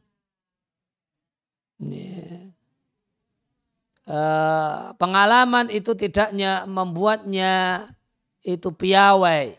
uh, 4.06 4.92
pengalaman 5.00 5.72
itu 5.72 5.96
tidaknya 5.96 6.68
membuatnya 6.68 7.86
itu 8.44 8.70
piawai. 8.70 9.56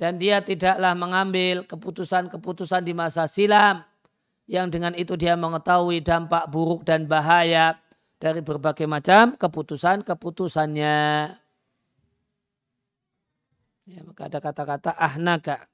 Dan 0.00 0.18
dia 0.18 0.42
tidaklah 0.42 0.98
mengambil 0.98 1.62
keputusan-keputusan 1.62 2.82
di 2.82 2.90
masa 2.90 3.30
silam 3.30 3.86
yang 4.50 4.66
dengan 4.66 4.98
itu 4.98 5.14
dia 5.14 5.38
mengetahui 5.38 6.02
dampak 6.02 6.50
buruk 6.50 6.82
dan 6.82 7.06
bahaya 7.06 7.78
dari 8.22 8.38
berbagai 8.38 8.86
macam 8.86 9.34
keputusan-keputusannya. 9.34 10.98
Ya, 13.82 14.00
maka 14.06 14.30
ada 14.30 14.38
kata-kata 14.38 14.94
ahnaka. 14.94 15.66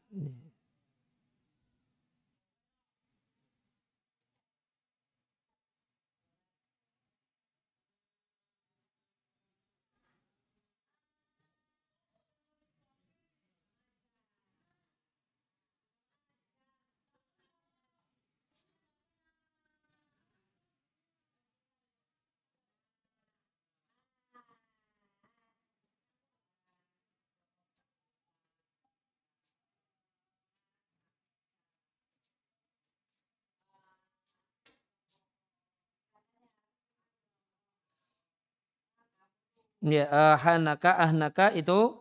Ya 39.83 40.05
uh, 40.11 40.37
hanaka 40.41 40.99
ahnaka 40.99 41.55
itu 41.55 41.99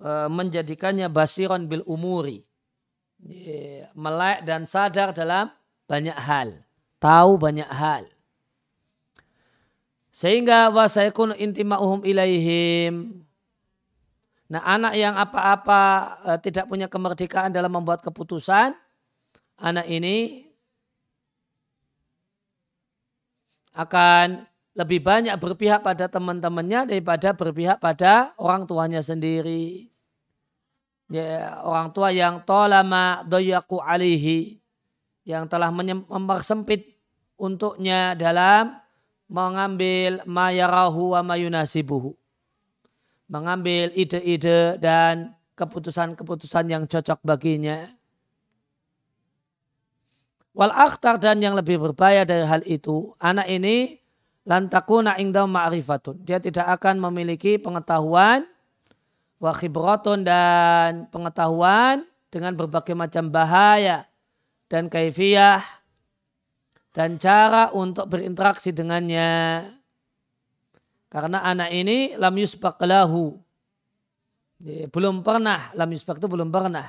uh, 0.00 0.28
menjadikannya 0.28 1.08
basiron 1.12 1.68
bil 1.68 1.84
umuri. 1.84 2.44
Ya, 3.16 3.88
melek 3.96 4.44
dan 4.44 4.68
sadar 4.68 5.16
dalam 5.16 5.48
banyak 5.88 6.14
hal 6.14 6.66
tahu 7.06 7.38
banyak 7.38 7.68
hal. 7.68 8.04
Sehingga 10.12 10.72
wasaikun 10.72 11.36
intima'uhum 11.36 12.02
ilaihim. 12.08 13.20
Nah 14.46 14.62
anak 14.64 14.94
yang 14.96 15.14
apa-apa 15.18 15.82
uh, 16.24 16.38
tidak 16.40 16.70
punya 16.70 16.86
kemerdekaan 16.86 17.52
dalam 17.52 17.68
membuat 17.68 18.00
keputusan 18.00 18.72
anak 19.58 19.86
ini 19.90 20.46
akan 23.76 24.46
lebih 24.76 25.00
banyak 25.00 25.32
berpihak 25.40 25.80
pada 25.80 26.04
teman-temannya 26.04 26.92
daripada 26.92 27.32
berpihak 27.32 27.80
pada 27.80 28.36
orang 28.36 28.68
tuanya 28.68 29.00
sendiri. 29.00 29.88
Ya, 31.08 31.64
orang 31.64 31.96
tua 31.96 32.12
yang 32.12 32.44
tolama 32.44 33.24
doyaku 33.24 33.80
alihi 33.80 34.60
yang 35.24 35.48
telah 35.48 35.72
mempersempit 35.72 36.92
untuknya 37.40 38.12
dalam 38.12 38.76
mengambil 39.32 40.20
mayarahu 40.28 41.16
wa 41.16 41.24
mayunasibuhu. 41.24 42.12
Mengambil 43.32 43.90
ide-ide 43.96 44.76
dan 44.76 45.34
keputusan-keputusan 45.56 46.68
yang 46.68 46.84
cocok 46.84 47.24
baginya. 47.24 47.90
Wal 50.52 50.72
akhtar 50.72 51.16
dan 51.16 51.40
yang 51.40 51.56
lebih 51.56 51.80
berbahaya 51.80 52.28
dari 52.28 52.44
hal 52.44 52.62
itu, 52.64 53.16
anak 53.18 53.48
ini 53.50 54.05
lantakuna 54.46 55.18
ingdam 55.18 55.50
ma'rifatun. 55.50 56.22
Dia 56.22 56.38
tidak 56.38 56.70
akan 56.78 57.02
memiliki 57.10 57.58
pengetahuan 57.58 58.46
wa 59.42 59.52
khibratun 59.52 60.22
dan 60.22 61.10
pengetahuan 61.10 62.06
dengan 62.30 62.54
berbagai 62.54 62.94
macam 62.94 63.28
bahaya 63.28 64.06
dan 64.70 64.86
kaifiyah 64.86 65.60
dan 66.94 67.18
cara 67.20 67.74
untuk 67.74 68.08
berinteraksi 68.08 68.72
dengannya. 68.72 69.66
Karena 71.10 71.44
anak 71.44 71.74
ini 71.74 72.16
lam 72.16 72.32
yusbaq 72.38 72.80
lahu. 72.86 73.36
Belum 74.88 75.20
pernah, 75.20 75.68
lam 75.76 75.92
yusbaq 75.92 76.16
itu 76.16 76.28
belum 76.30 76.48
pernah 76.48 76.88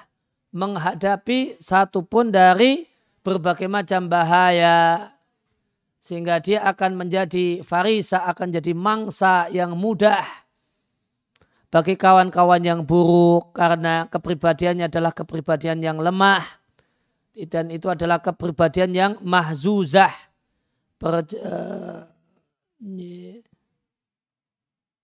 menghadapi 0.56 1.60
satu 1.60 2.08
pun 2.08 2.32
dari 2.32 2.88
berbagai 3.22 3.68
macam 3.68 4.08
bahaya 4.08 5.12
sehingga 6.08 6.40
dia 6.40 6.64
akan 6.64 7.04
menjadi 7.04 7.60
farisa, 7.68 8.24
akan 8.32 8.56
jadi 8.56 8.72
mangsa 8.72 9.52
yang 9.52 9.76
mudah. 9.76 10.24
Bagi 11.68 12.00
kawan-kawan 12.00 12.64
yang 12.64 12.88
buruk 12.88 13.52
karena 13.52 14.08
kepribadiannya 14.08 14.88
adalah 14.88 15.12
kepribadian 15.12 15.84
yang 15.84 16.00
lemah 16.00 16.48
dan 17.52 17.68
itu 17.68 17.92
adalah 17.92 18.24
kepribadian 18.24 18.96
yang 18.96 19.12
mahzuzah. 19.20 20.16
Per, 20.96 21.28
uh, 21.44 22.08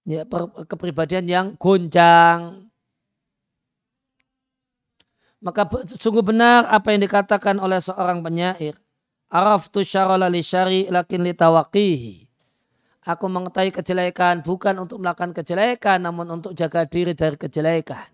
ya, 0.07 0.23
per, 0.23 0.41
kepribadian 0.71 1.27
yang 1.27 1.47
goncang 1.59 2.71
maka 5.43 5.67
sungguh 5.99 6.23
benar 6.23 6.63
apa 6.71 6.95
yang 6.95 7.03
dikatakan 7.03 7.59
oleh 7.59 7.77
seorang 7.83 8.23
penyair 8.23 8.79
araftu 9.33 9.81
syarala 9.81 10.29
li 10.29 10.45
syari 10.45 10.85
lakin 10.93 11.25
li 11.25 11.33
tawaqihi. 11.33 12.15
Aku 13.03 13.27
mengetahui 13.27 13.73
kejelekan 13.73 14.45
bukan 14.45 14.79
untuk 14.79 15.01
melakukan 15.01 15.35
kejelekan 15.35 15.99
namun 15.99 16.39
untuk 16.39 16.55
jaga 16.55 16.87
diri 16.87 17.11
dari 17.17 17.35
kejelekan. 17.35 18.07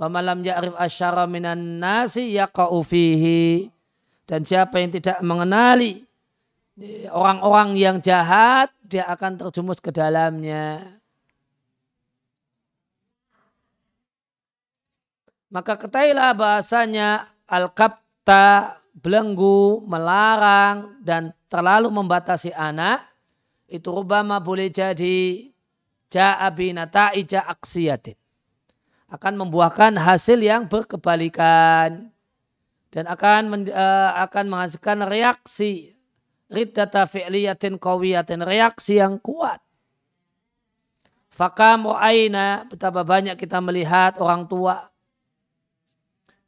Wa 0.00 0.08
malam 0.08 0.40
ya'rif 0.40 0.72
asyara 0.78 1.28
minan 1.28 1.82
nasi 1.82 2.32
yaqa'u 2.32 2.80
fihi. 2.80 3.68
Dan 4.24 4.48
siapa 4.48 4.80
yang 4.80 4.96
tidak 4.96 5.20
mengenali 5.20 6.00
orang-orang 7.12 7.76
yang 7.76 7.96
jahat, 8.00 8.72
dia 8.80 9.04
akan 9.12 9.36
terjumus 9.36 9.78
ke 9.84 9.92
dalamnya. 9.92 10.80
Maka 15.52 15.76
ketahuilah 15.78 16.32
bahasanya 16.34 17.30
al-kapta, 17.46 18.80
belenggu, 18.94 19.82
melarang, 19.84 21.02
dan 21.02 21.34
terlalu 21.50 21.90
membatasi 21.90 22.54
anak 22.54 23.02
itu 23.66 23.90
rubama 23.90 24.38
boleh 24.38 24.70
jadi 24.70 25.50
ja'abina 26.06 26.86
ta'ija 26.86 27.42
aksiyatin. 27.50 28.14
Akan 29.10 29.34
membuahkan 29.34 29.98
hasil 29.98 30.42
yang 30.42 30.66
berkebalikan 30.70 32.10
dan 32.94 33.04
akan 33.10 33.66
uh, 33.70 34.10
akan 34.22 34.44
menghasilkan 34.46 35.06
reaksi 35.06 35.94
riddata 36.50 37.06
fi'liyatin 37.06 37.78
qawiyatin 37.78 38.42
reaksi 38.46 39.02
yang 39.02 39.18
kuat. 39.18 39.58
Fakam 41.34 41.90
ro'aina 41.90 42.70
betapa 42.70 43.02
banyak 43.02 43.34
kita 43.34 43.58
melihat 43.58 44.22
orang 44.22 44.46
tua 44.46 44.86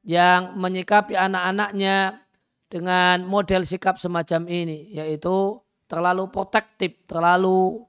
yang 0.07 0.55
menyikapi 0.55 1.19
anak-anaknya 1.19 2.23
dengan 2.67 3.23
model 3.23 3.63
sikap 3.63 3.97
semacam 3.97 4.51
ini 4.51 4.91
yaitu 4.91 5.59
terlalu 5.87 6.27
protektif, 6.31 7.07
terlalu 7.07 7.87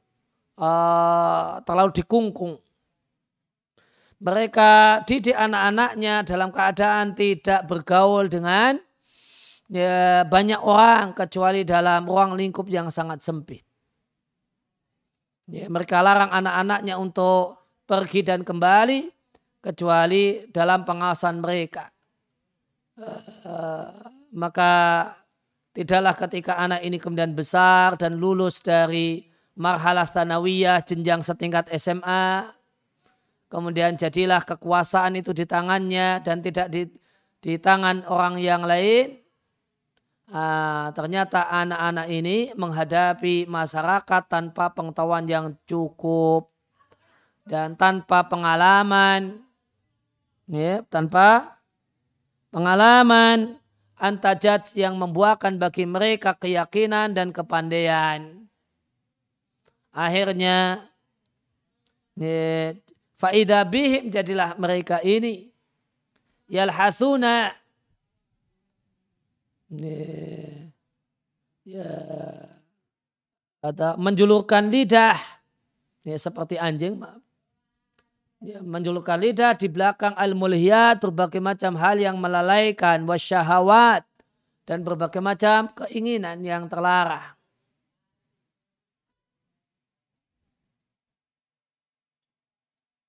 uh, 0.61 1.61
terlalu 1.65 1.91
dikungkung. 1.97 2.55
Mereka 4.17 5.05
didik 5.05 5.37
anak-anaknya 5.37 6.25
dalam 6.25 6.49
keadaan 6.49 7.13
tidak 7.13 7.69
bergaul 7.69 8.25
dengan 8.25 8.81
ya, 9.69 10.25
banyak 10.25 10.57
orang 10.57 11.13
kecuali 11.13 11.61
dalam 11.61 12.01
ruang 12.09 12.33
lingkup 12.33 12.65
yang 12.65 12.89
sangat 12.89 13.21
sempit. 13.21 13.61
Ya, 15.47 15.69
mereka 15.69 16.01
larang 16.01 16.33
anak-anaknya 16.33 16.97
untuk 16.97 17.61
pergi 17.85 18.25
dan 18.25 18.41
kembali 18.41 19.07
kecuali 19.61 20.49
dalam 20.49 20.81
pengawasan 20.83 21.39
mereka. 21.39 21.87
Uh, 22.97 23.21
uh, 23.45 24.16
maka 24.37 24.69
Tidaklah 25.77 26.17
ketika 26.17 26.57
anak 26.57 26.81
ini 26.81 26.97
kemudian 26.97 27.37
besar 27.37 28.01
dan 28.01 28.17
lulus 28.17 28.65
dari 28.65 29.29
marhalah 29.61 30.09
tanawiyah 30.09 30.81
jenjang 30.81 31.21
setingkat 31.21 31.69
SMA. 31.77 32.49
Kemudian 33.45 33.93
jadilah 33.93 34.41
kekuasaan 34.41 35.21
itu 35.21 35.37
di 35.37 35.45
tangannya 35.45 36.25
dan 36.25 36.41
tidak 36.41 36.73
di, 36.73 36.89
di 37.37 37.61
tangan 37.61 38.09
orang 38.09 38.41
yang 38.41 38.65
lain. 38.65 39.21
Uh, 40.33 40.89
ternyata 40.97 41.45
anak-anak 41.45 42.09
ini 42.09 42.57
menghadapi 42.57 43.45
masyarakat 43.45 44.23
tanpa 44.25 44.73
pengetahuan 44.73 45.29
yang 45.29 45.53
cukup 45.69 46.49
dan 47.45 47.77
tanpa 47.77 48.25
pengalaman, 48.25 49.45
ya, 50.49 50.81
tanpa 50.89 51.61
pengalaman 52.49 53.61
antajat 53.97 54.73
yang 54.77 54.95
membuahkan 54.95 55.57
bagi 55.57 55.83
mereka 55.89 56.37
keyakinan 56.37 57.11
dan 57.17 57.33
kepandaian. 57.33 58.45
Akhirnya 59.91 60.85
faida 63.17 63.65
bihim 63.65 64.13
jadilah 64.13 64.55
mereka 64.55 65.01
ini. 65.01 65.49
Yalhasuna 66.47 67.51
ya 71.67 71.91
ada 73.59 73.99
menjulurkan 73.99 74.71
lidah. 74.71 75.19
Ya, 76.07 76.15
seperti 76.15 76.55
anjing 76.55 76.95
maaf 76.95 77.26
ya, 78.41 78.61
menjulurkan 78.61 79.17
lidah 79.21 79.57
di 79.57 79.67
belakang 79.69 80.13
al-mulhiyat 80.13 81.01
berbagai 81.01 81.41
macam 81.41 81.73
hal 81.77 81.97
yang 81.97 82.17
melalaikan 82.21 83.05
wasyahawat 83.07 84.05
dan 84.67 84.83
berbagai 84.83 85.23
macam 85.23 85.71
keinginan 85.73 86.43
yang 86.43 86.67
terlarang. 86.67 87.37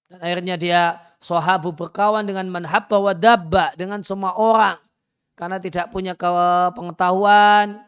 Dan 0.08 0.24
akhirnya 0.24 0.56
dia 0.56 0.82
sahabu 1.20 1.76
berkawan 1.76 2.24
dengan 2.24 2.48
manhabba 2.48 2.96
wa 2.96 3.12
dabba 3.12 3.76
dengan 3.76 4.00
semua 4.00 4.32
orang. 4.40 4.80
Karena 5.36 5.60
tidak 5.60 5.92
punya 5.92 6.16
pengetahuan 6.72 7.84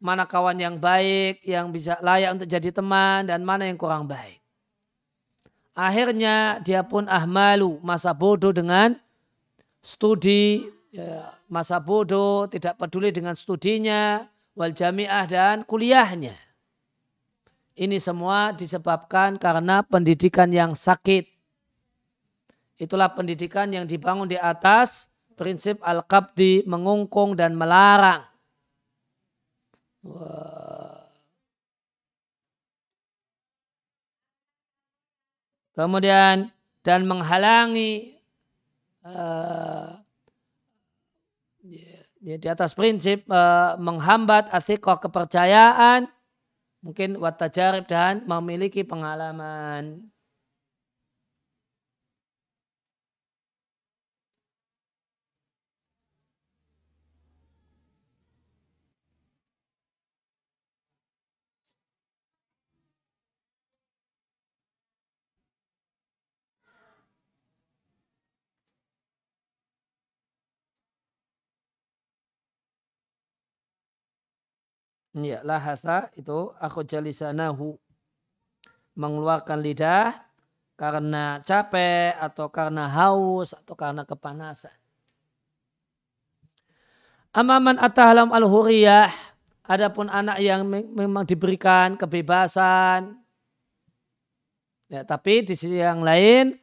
mana 0.00 0.24
kawan 0.24 0.56
yang 0.56 0.80
baik, 0.80 1.44
yang 1.44 1.68
bisa 1.68 2.00
layak 2.00 2.40
untuk 2.40 2.48
jadi 2.48 2.72
teman 2.72 3.28
dan 3.28 3.44
mana 3.44 3.68
yang 3.68 3.76
kurang 3.76 4.08
baik. 4.08 4.40
Akhirnya 5.78 6.58
dia 6.58 6.82
pun 6.82 7.06
ahmalu, 7.06 7.78
masa 7.86 8.10
bodoh 8.10 8.50
dengan 8.50 8.98
studi, 9.78 10.66
ya, 10.90 11.30
masa 11.46 11.78
bodoh, 11.78 12.50
tidak 12.50 12.82
peduli 12.82 13.14
dengan 13.14 13.38
studinya, 13.38 14.26
wal 14.58 14.74
jamiah 14.74 15.22
dan 15.30 15.62
kuliahnya. 15.62 16.34
Ini 17.78 17.94
semua 18.02 18.50
disebabkan 18.50 19.38
karena 19.38 19.86
pendidikan 19.86 20.50
yang 20.50 20.74
sakit. 20.74 21.30
Itulah 22.74 23.14
pendidikan 23.14 23.70
yang 23.70 23.86
dibangun 23.86 24.26
di 24.26 24.34
atas 24.34 25.06
prinsip 25.38 25.78
al-qabdi 25.86 26.66
mengungkung 26.66 27.38
dan 27.38 27.54
melarang. 27.54 28.26
Wah. 30.02 30.57
Kemudian 35.78 36.50
dan 36.82 37.06
menghalangi 37.06 38.18
uh, 39.06 39.94
di 42.18 42.48
atas 42.50 42.74
prinsip 42.74 43.22
uh, 43.30 43.78
menghambat 43.78 44.50
asikoh 44.50 44.98
kepercayaan 44.98 46.10
mungkin 46.82 47.14
watajarib 47.22 47.86
dan 47.86 48.26
memiliki 48.26 48.82
pengalaman. 48.82 50.10
Ya, 75.16 75.40
lahasa 75.40 76.12
itu 76.14 76.52
aku 76.60 76.84
jalisanahu 76.84 77.80
mengeluarkan 78.92 79.62
lidah 79.62 80.12
karena 80.76 81.40
capek 81.42 82.12
atau 82.20 82.52
karena 82.52 82.86
haus 82.86 83.56
atau 83.56 83.72
karena 83.72 84.04
kepanasan. 84.04 84.74
Amaman 87.32 87.80
atahalam 87.80 88.34
al-huriyah 88.34 89.08
adapun 89.64 90.12
anak 90.12 90.42
yang 90.42 90.66
memang 90.68 91.24
diberikan 91.28 91.94
kebebasan 91.94 93.20
ya, 94.88 95.04
tapi 95.04 95.44
di 95.44 95.54
sisi 95.54 95.78
yang 95.78 96.02
lain 96.02 96.56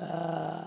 uh, 0.00 0.66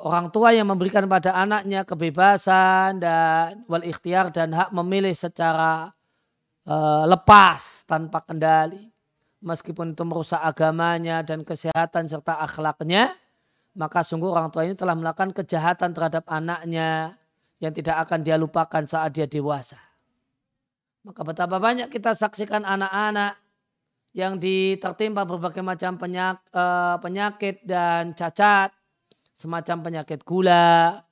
orang 0.00 0.32
tua 0.34 0.50
yang 0.52 0.66
memberikan 0.66 1.06
pada 1.06 1.32
anaknya 1.36 1.86
kebebasan 1.86 2.98
dan 2.98 3.62
wal 3.70 3.84
ikhtiar 3.84 4.34
dan 4.34 4.50
hak 4.52 4.74
memilih 4.74 5.14
secara 5.14 5.93
uh, 6.68 7.04
lepas 7.08 7.84
tanpa 7.88 8.24
kendali. 8.24 8.90
Meskipun 9.44 9.92
itu 9.92 10.04
merusak 10.08 10.40
agamanya 10.40 11.20
dan 11.20 11.44
kesehatan 11.44 12.08
serta 12.08 12.40
akhlaknya, 12.40 13.12
maka 13.76 14.00
sungguh 14.00 14.32
orang 14.32 14.48
tua 14.48 14.64
ini 14.64 14.72
telah 14.72 14.96
melakukan 14.96 15.36
kejahatan 15.36 15.92
terhadap 15.92 16.24
anaknya 16.32 17.20
yang 17.60 17.68
tidak 17.76 18.08
akan 18.08 18.24
dia 18.24 18.40
lupakan 18.40 18.88
saat 18.88 19.12
dia 19.12 19.28
dewasa. 19.28 19.76
Maka 21.04 21.20
betapa 21.20 21.60
banyak 21.60 21.92
kita 21.92 22.16
saksikan 22.16 22.64
anak-anak 22.64 23.36
yang 24.16 24.40
ditertimpa 24.40 25.28
berbagai 25.28 25.60
macam 25.60 26.00
penyak, 26.00 26.40
uh, 26.56 26.96
penyakit 27.04 27.60
dan 27.68 28.16
cacat, 28.16 28.72
semacam 29.36 29.84
penyakit 29.84 30.24
gula, 30.24 31.04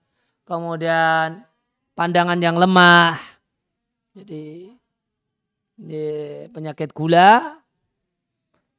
kemudian 0.49 1.45
pandangan 1.93 2.41
yang 2.41 2.57
lemah. 2.57 3.19
Jadi 4.17 4.73
penyakit 6.53 6.95
gula, 6.95 7.63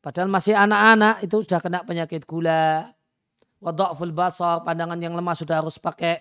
Padahal 0.03 0.27
masih 0.27 0.51
anak-anak 0.51 1.23
itu 1.23 1.47
sudah 1.47 1.63
kena 1.63 1.79
penyakit 1.87 2.27
gula. 2.27 2.91
Wadha'ful 3.63 4.11
basar, 4.11 4.59
pandangan 4.67 4.99
yang 4.99 5.15
lemah 5.15 5.31
sudah 5.31 5.63
harus 5.63 5.79
pakai 5.79 6.19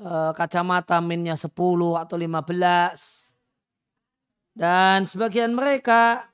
uh, 0.00 0.32
kacamata 0.32 0.96
minnya 1.04 1.36
10 1.36 1.52
atau 2.00 2.16
15. 2.16 4.56
Dan 4.56 5.04
sebagian 5.04 5.52
mereka 5.52 6.32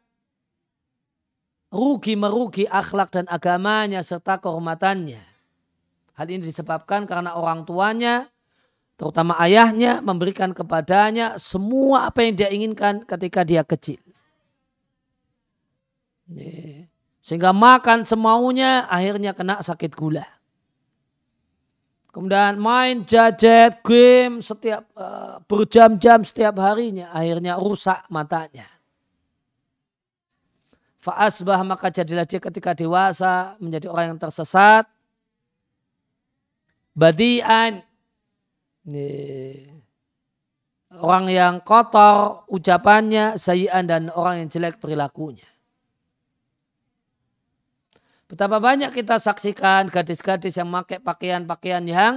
rugi 1.74 2.14
merugi 2.14 2.70
akhlak 2.70 3.10
dan 3.10 3.26
agamanya 3.26 3.98
serta 4.06 4.38
kehormatannya. 4.38 5.26
Hal 6.14 6.26
ini 6.30 6.46
disebabkan 6.46 7.10
karena 7.10 7.34
orang 7.34 7.66
tuanya 7.66 8.30
terutama 8.96 9.36
ayahnya 9.44 10.00
memberikan 10.00 10.56
kepadanya 10.56 11.36
semua 11.36 12.08
apa 12.08 12.24
yang 12.24 12.34
dia 12.34 12.48
inginkan 12.48 13.04
ketika 13.04 13.44
dia 13.44 13.62
kecil. 13.62 14.00
Sehingga 17.22 17.54
makan 17.54 18.02
semaunya 18.02 18.88
akhirnya 18.90 19.36
kena 19.36 19.62
sakit 19.62 19.94
gula. 19.94 20.26
Kemudian 22.10 22.56
main 22.56 23.04
jajet, 23.04 23.84
game 23.84 24.40
setiap 24.40 24.88
uh, 24.96 25.36
berjam-jam 25.44 26.24
setiap 26.24 26.56
harinya 26.64 27.12
akhirnya 27.12 27.60
rusak 27.60 28.08
matanya. 28.08 28.64
Fa'asbah 30.96 31.62
maka 31.62 31.86
jadilah 31.86 32.26
dia 32.26 32.42
ketika 32.42 32.74
dewasa 32.74 33.54
menjadi 33.62 33.86
orang 33.86 34.16
yang 34.16 34.18
tersesat. 34.18 34.90
Badian 36.96 37.85
Orang 40.96 41.26
yang 41.26 41.58
kotor 41.66 42.46
ucapannya, 42.46 43.34
sayian 43.34 43.84
dan 43.90 44.08
orang 44.14 44.46
yang 44.46 44.48
jelek 44.48 44.78
perilakunya. 44.78 45.44
Betapa 48.26 48.58
banyak 48.58 48.90
kita 48.90 49.22
saksikan 49.22 49.86
gadis-gadis 49.86 50.58
yang 50.58 50.66
memakai 50.66 50.98
pakaian-pakaian 50.98 51.84
yang 51.86 52.14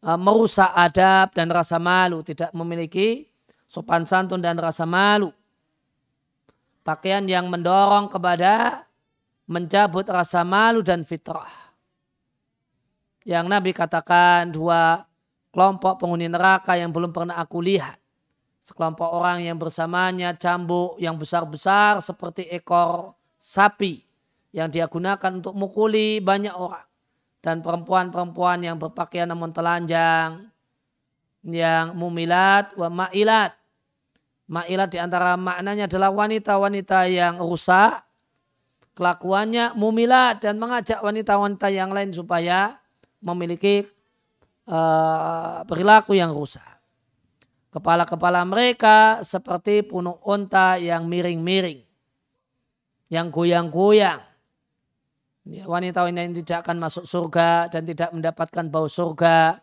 uh, 0.00 0.16
merusak 0.16 0.72
adab 0.72 1.36
dan 1.36 1.52
rasa 1.52 1.76
malu, 1.76 2.24
tidak 2.24 2.48
memiliki 2.56 3.28
sopan 3.68 4.08
santun 4.08 4.40
dan 4.40 4.56
rasa 4.56 4.88
malu. 4.88 5.32
Pakaian 6.84 7.24
yang 7.24 7.48
mendorong 7.48 8.12
kepada 8.12 8.84
mencabut 9.48 10.04
rasa 10.08 10.44
malu 10.44 10.80
dan 10.80 11.04
fitrah. 11.04 11.48
Yang 13.24 13.44
Nabi 13.48 13.70
katakan 13.72 14.52
dua 14.52 15.00
kelompok 15.54 16.02
penghuni 16.02 16.26
neraka 16.26 16.74
yang 16.74 16.90
belum 16.90 17.14
pernah 17.14 17.38
aku 17.38 17.62
lihat. 17.62 18.02
Sekelompok 18.58 19.06
orang 19.06 19.46
yang 19.46 19.54
bersamanya 19.54 20.34
cambuk 20.34 20.98
yang 20.98 21.14
besar-besar 21.14 22.02
seperti 22.02 22.50
ekor 22.50 23.14
sapi 23.38 24.02
yang 24.50 24.66
dia 24.66 24.90
gunakan 24.90 25.38
untuk 25.38 25.54
mukuli 25.54 26.18
banyak 26.18 26.50
orang. 26.50 26.82
Dan 27.44 27.60
perempuan-perempuan 27.60 28.64
yang 28.64 28.80
berpakaian 28.80 29.28
namun 29.28 29.52
telanjang, 29.52 30.48
yang 31.44 31.92
mumilat 31.92 32.72
wa 32.74 32.88
ma'ilat. 32.88 33.52
Ma'ilat 34.48 34.88
di 34.88 34.98
antara 34.98 35.36
maknanya 35.36 35.84
adalah 35.84 36.08
wanita-wanita 36.08 37.04
yang 37.12 37.36
rusak, 37.36 38.00
kelakuannya 38.96 39.76
mumilat 39.76 40.40
dan 40.40 40.56
mengajak 40.56 41.04
wanita-wanita 41.04 41.68
yang 41.68 41.92
lain 41.92 42.16
supaya 42.16 42.80
memiliki 43.20 43.84
uh, 44.68 45.64
perilaku 45.68 46.16
yang 46.16 46.32
rusak. 46.32 46.64
Kepala-kepala 47.74 48.46
mereka 48.46 49.18
seperti 49.26 49.82
punuk 49.82 50.22
unta 50.22 50.78
yang 50.78 51.10
miring-miring. 51.10 51.82
Yang 53.10 53.26
goyang-goyang. 53.34 54.22
Ya, 55.44 55.68
wanita-wanita 55.68 56.24
yang 56.24 56.36
tidak 56.40 56.58
akan 56.64 56.76
masuk 56.80 57.04
surga 57.04 57.68
dan 57.68 57.84
tidak 57.84 58.14
mendapatkan 58.14 58.64
bau 58.70 58.86
surga. 58.88 59.60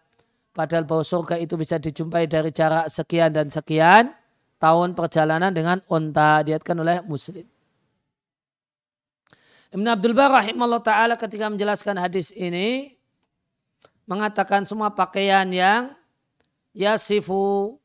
Padahal 0.52 0.84
bau 0.84 1.02
surga 1.02 1.40
itu 1.40 1.56
bisa 1.56 1.80
dijumpai 1.80 2.28
dari 2.28 2.52
jarak 2.52 2.92
sekian 2.92 3.32
dan 3.32 3.48
sekian 3.48 4.12
tahun 4.62 4.94
perjalanan 4.94 5.50
dengan 5.56 5.82
unta 5.90 6.44
diatkan 6.46 6.78
oleh 6.78 7.02
muslim. 7.02 7.48
Ibn 9.72 9.88
Abdul 9.88 10.12
Bar 10.12 10.36
rahimahullah 10.36 10.84
ta'ala 10.84 11.16
ketika 11.16 11.48
menjelaskan 11.48 11.96
hadis 11.96 12.36
ini 12.36 12.92
mengatakan 14.12 14.68
semua 14.68 14.92
pakaian 14.92 15.48
yang 15.48 15.96
yasifu 16.76 17.80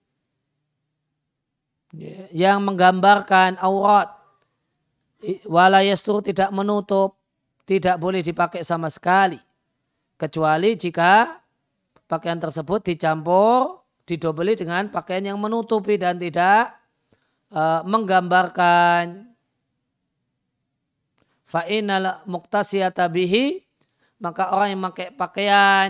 yang 2.35 2.67
menggambarkan 2.67 3.63
aurat. 3.63 4.11
Wala 5.47 5.87
yastur 5.87 6.21
tidak 6.27 6.51
menutup 6.51 7.15
tidak 7.63 7.99
boleh 8.03 8.27
dipakai 8.27 8.67
sama 8.67 8.91
sekali. 8.91 9.39
Kecuali 10.19 10.75
jika 10.75 11.39
pakaian 12.11 12.43
tersebut 12.43 12.83
dicampur 12.83 13.87
didobeli 14.07 14.59
dengan 14.59 14.91
pakaian 14.91 15.35
yang 15.35 15.39
menutupi 15.39 15.95
dan 15.95 16.19
tidak 16.19 16.75
uh, 17.55 17.87
menggambarkan. 17.87 19.31
Fa'inal 21.47 22.27
muktasiyata 22.27 23.07
bihi 23.07 23.63
maka 24.19 24.51
orang 24.51 24.75
yang 24.75 24.83
pakai 24.91 25.09
pakaian 25.13 25.89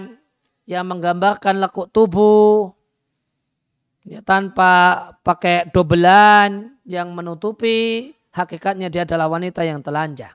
yang 0.66 0.84
menggambarkan 0.90 1.62
lekuk 1.62 1.88
tubuh 1.94 2.74
ya, 4.02 4.20
tanpa 4.20 4.98
pakai 5.22 5.70
dobelan 5.70 6.76
yang 6.82 7.14
menutupi 7.14 8.10
hakikatnya 8.34 8.90
dia 8.90 9.06
adalah 9.06 9.30
wanita 9.30 9.62
yang 9.62 9.80
telanjang. 9.80 10.34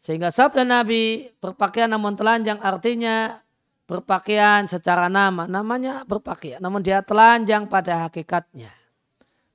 Sehingga 0.00 0.32
sabda 0.32 0.64
Nabi 0.64 1.28
berpakaian 1.40 1.88
namun 1.88 2.16
telanjang 2.16 2.56
artinya 2.60 3.40
berpakaian 3.84 4.64
secara 4.64 5.12
nama. 5.12 5.44
Namanya 5.44 6.08
berpakaian 6.08 6.60
namun 6.60 6.80
dia 6.80 7.04
telanjang 7.04 7.68
pada 7.68 8.08
hakikatnya. 8.08 8.72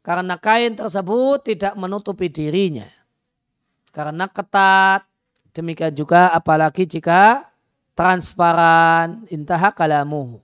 Karena 0.06 0.38
kain 0.38 0.78
tersebut 0.78 1.42
tidak 1.42 1.74
menutupi 1.74 2.30
dirinya. 2.30 2.86
Karena 3.90 4.30
ketat, 4.30 5.10
Demikian 5.56 5.96
juga 5.96 6.36
apalagi 6.36 6.84
jika 6.84 7.48
transparan 7.96 9.24
intaha 9.32 9.72
kalamuhu. 9.72 10.44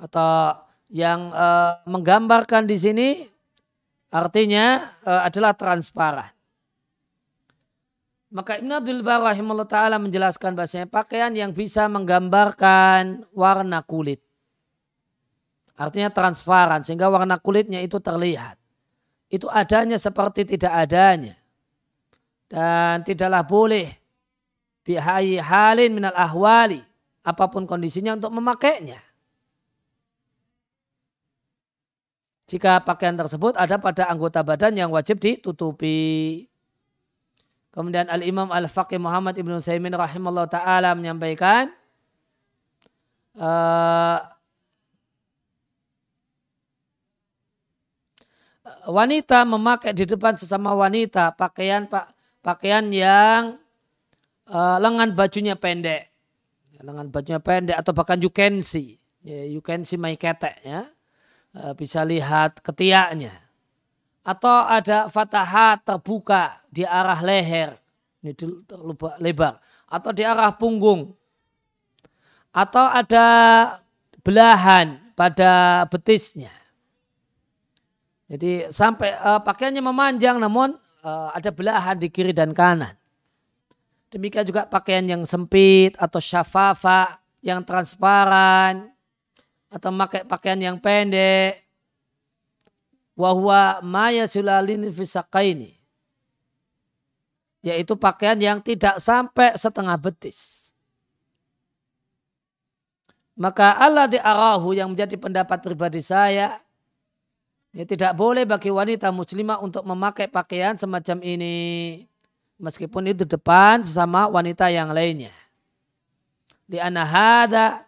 Atau 0.00 0.56
yang 0.88 1.28
uh, 1.30 1.76
menggambarkan 1.84 2.64
di 2.64 2.74
sini 2.80 3.08
artinya 4.08 4.96
uh, 5.04 5.28
adalah 5.28 5.52
transparan. 5.52 6.32
Maka 8.30 8.62
Ibn 8.62 8.80
Abdul 8.80 9.02
Bar 9.04 9.26
rahimahullah 9.26 9.68
ta'ala 9.68 9.98
menjelaskan 10.00 10.54
bahasanya 10.56 10.88
pakaian 10.88 11.34
yang 11.34 11.52
bisa 11.52 11.90
menggambarkan 11.90 13.28
warna 13.34 13.84
kulit. 13.84 14.22
Artinya 15.76 16.08
transparan 16.08 16.80
sehingga 16.80 17.10
warna 17.10 17.36
kulitnya 17.36 17.82
itu 17.82 17.98
terlihat 17.98 18.60
itu 19.30 19.46
adanya 19.46 19.96
seperti 19.96 20.42
tidak 20.44 20.74
adanya. 20.74 21.39
Dan 22.50 23.06
tidaklah 23.06 23.46
boleh 23.46 23.86
bihai 24.82 25.38
halin 25.38 25.94
minal 25.94 26.16
ahwali. 26.18 26.82
Apa 27.22 27.46
pun 27.46 27.62
kondisinya 27.62 28.18
untuk 28.18 28.34
memakainya. 28.34 28.98
Jika 32.50 32.82
pakaian 32.82 33.14
tersebut 33.14 33.54
ada 33.54 33.78
pada 33.78 34.10
anggota 34.10 34.42
badan 34.42 34.74
yang 34.74 34.90
wajib 34.90 35.22
ditutupi. 35.22 36.50
Kemudian 37.70 38.10
Al-Imam 38.10 38.50
Al-Faqih 38.50 38.98
Muhammad 38.98 39.38
Ibn 39.38 39.62
Thaymin 39.62 39.94
rahimahullah 39.94 40.50
ta'ala 40.50 40.90
menyampaikan. 40.98 41.70
Uh, 43.38 44.18
wanita 48.90 49.46
memakai 49.46 49.94
di 49.94 50.02
depan 50.02 50.34
sesama 50.34 50.74
wanita 50.74 51.30
pakaian 51.38 51.86
pak 51.86 52.10
pakaian 52.40 52.84
yang 52.92 53.60
uh, 54.48 54.76
lengan 54.80 55.14
bajunya 55.16 55.56
pendek. 55.56 56.10
Lengan 56.80 57.12
bajunya 57.12 57.40
pendek 57.40 57.76
atau 57.76 57.92
bahkan 57.92 58.16
you 58.20 58.32
can 58.32 58.64
see. 58.64 58.96
Ya, 59.20 59.44
you 59.44 59.60
can 59.60 59.84
see 59.84 60.00
my 60.00 60.16
ketek 60.16 60.56
ya. 60.64 60.88
Uh, 61.52 61.76
bisa 61.76 62.00
lihat 62.04 62.64
ketiaknya. 62.64 63.36
Atau 64.24 64.64
ada 64.68 65.08
fatahat 65.08 65.84
terbuka 65.84 66.60
di 66.68 66.84
arah 66.84 67.20
leher. 67.20 67.76
Ini 68.20 68.36
lebar. 69.20 69.60
Atau 69.88 70.12
di 70.12 70.24
arah 70.24 70.52
punggung. 70.56 71.12
Atau 72.52 72.84
ada 72.84 73.26
belahan 74.24 75.00
pada 75.16 75.84
betisnya. 75.88 76.52
Jadi 78.30 78.70
sampai 78.70 79.10
uh, 79.18 79.42
pakaiannya 79.42 79.82
memanjang 79.82 80.38
namun 80.38 80.78
uh, 81.04 81.30
ada 81.34 81.50
belahan 81.52 81.96
di 81.96 82.08
kiri 82.08 82.32
dan 82.32 82.52
kanan. 82.54 82.96
Demikian 84.10 84.42
juga 84.42 84.66
pakaian 84.66 85.06
yang 85.06 85.22
sempit 85.22 85.94
atau 85.94 86.18
syafafa 86.18 87.22
yang 87.40 87.62
transparan 87.62 88.90
atau 89.70 89.94
pakai 89.94 90.26
pakaian 90.26 90.58
yang 90.58 90.76
pendek 90.82 91.70
Wahwa 93.20 93.84
maya 93.84 94.24
sulalin 94.24 94.88
fisakaini. 94.88 95.76
Yaitu 97.60 97.92
pakaian 98.00 98.40
yang 98.40 98.58
tidak 98.64 98.96
sampai 98.96 99.52
setengah 99.60 99.92
betis. 100.00 100.72
Maka 103.36 103.76
Allah 103.76 104.08
diarahu 104.08 104.72
yang 104.72 104.96
menjadi 104.96 105.20
pendapat 105.20 105.60
pribadi 105.60 106.00
saya. 106.00 106.64
Ya, 107.70 107.86
tidak 107.86 108.18
boleh 108.18 108.42
bagi 108.42 108.66
wanita 108.66 109.14
muslimah 109.14 109.62
untuk 109.62 109.86
memakai 109.86 110.26
pakaian 110.26 110.74
semacam 110.74 111.22
ini. 111.22 111.56
Meskipun 112.58 113.14
itu 113.14 113.22
depan 113.24 113.86
sesama 113.86 114.26
wanita 114.26 114.68
yang 114.68 114.90
lainnya. 114.90 115.32
Di 116.66 116.82
anahada 116.82 117.86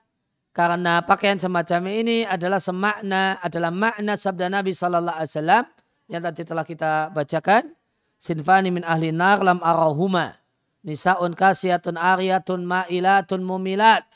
karena 0.55 1.03
pakaian 1.03 1.37
semacam 1.37 1.83
ini 1.91 2.25
adalah 2.25 2.63
semakna, 2.63 3.43
adalah 3.43 3.75
makna 3.75 4.15
sabda 4.15 4.49
Nabi 4.49 4.73
Sallallahu 4.73 5.19
Alaihi 5.19 5.33
Wasallam 5.35 5.65
yang 6.09 6.23
tadi 6.23 6.43
telah 6.47 6.65
kita 6.65 6.93
bacakan. 7.11 7.75
Sinfani 8.23 8.71
min 8.71 8.87
ahli 8.87 9.11
nar 9.11 9.43
arahuma. 9.43 10.39
Nisaun 10.87 11.35
kasiyatun 11.35 11.99
ariyatun 11.99 12.63
ma'ilatun 12.63 13.43
mumilat. 13.43 14.07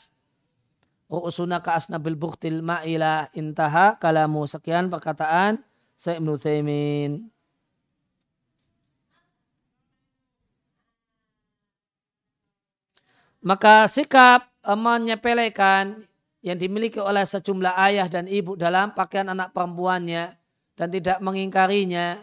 Ru'usuna 1.07 1.63
ka 1.63 1.79
asnabil 1.79 2.19
buktil 2.19 2.59
ma'ila 2.59 3.31
intaha 3.31 3.95
kalamu. 3.95 4.43
Sekian 4.43 4.91
perkataan 4.91 5.63
Sayyid 5.95 6.19
Ibn 6.19 6.29
Thaymin. 6.35 7.11
Maka 13.47 13.87
sikap 13.87 14.51
menyepelekan 14.67 16.03
yang 16.43 16.59
dimiliki 16.59 16.99
oleh 16.99 17.23
sejumlah 17.23 17.79
ayah 17.87 18.11
dan 18.11 18.27
ibu 18.27 18.59
dalam 18.59 18.91
pakaian 18.91 19.31
anak 19.31 19.55
perempuannya 19.55 20.35
dan 20.75 20.87
tidak 20.91 21.23
mengingkarinya. 21.23 22.19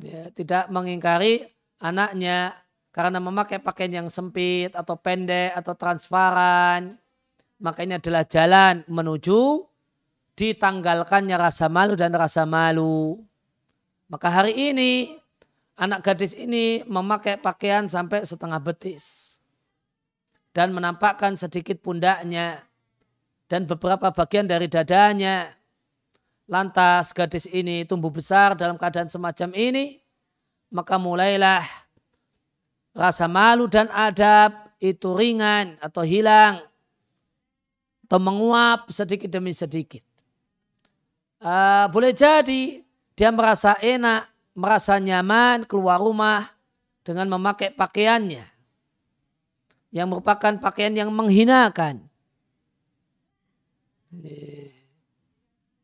Ya, 0.00 0.28
tidak 0.32 0.68
mengingkari 0.68 1.48
anaknya 1.80 2.59
karena 2.90 3.22
memakai 3.22 3.62
pakaian 3.62 4.02
yang 4.02 4.08
sempit 4.10 4.74
atau 4.74 4.98
pendek 4.98 5.54
atau 5.54 5.74
transparan. 5.78 6.98
Maka 7.60 7.84
ini 7.86 8.00
adalah 8.00 8.24
jalan 8.26 8.82
menuju 8.88 9.62
ditanggalkannya 10.34 11.36
rasa 11.36 11.68
malu 11.68 11.94
dan 11.94 12.16
rasa 12.16 12.48
malu. 12.48 13.20
Maka 14.10 14.32
hari 14.32 14.74
ini 14.74 15.12
anak 15.78 16.02
gadis 16.02 16.34
ini 16.34 16.82
memakai 16.88 17.38
pakaian 17.38 17.86
sampai 17.86 18.26
setengah 18.26 18.58
betis 18.58 19.38
dan 20.50 20.74
menampakkan 20.74 21.38
sedikit 21.38 21.78
pundaknya 21.78 22.64
dan 23.46 23.70
beberapa 23.70 24.10
bagian 24.10 24.50
dari 24.50 24.66
dadanya. 24.66 25.54
Lantas 26.50 27.14
gadis 27.14 27.46
ini 27.46 27.86
tumbuh 27.86 28.10
besar 28.10 28.58
dalam 28.58 28.74
keadaan 28.74 29.06
semacam 29.06 29.54
ini, 29.54 30.02
maka 30.74 30.98
mulailah 30.98 31.62
rasa 32.94 33.30
malu 33.30 33.70
dan 33.70 33.86
adab 33.92 34.74
itu 34.80 35.12
ringan 35.12 35.76
atau 35.78 36.02
hilang 36.02 36.64
atau 38.06 38.18
menguap 38.18 38.90
sedikit 38.90 39.30
demi 39.30 39.54
sedikit. 39.54 40.02
Uh, 41.40 41.86
boleh 41.88 42.12
jadi 42.12 42.82
dia 43.14 43.30
merasa 43.30 43.76
enak, 43.78 44.28
merasa 44.56 44.98
nyaman 44.98 45.64
keluar 45.64 46.00
rumah 46.00 46.48
dengan 47.04 47.28
memakai 47.30 47.72
pakaiannya 47.72 48.44
yang 49.90 50.06
merupakan 50.06 50.54
pakaian 50.62 50.94
yang 50.94 51.10
menghinakan. 51.10 52.06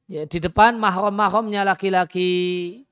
Ya, 0.06 0.22
di 0.26 0.38
depan 0.38 0.78
mahram-mahramnya 0.78 1.66
laki-laki. 1.66 2.85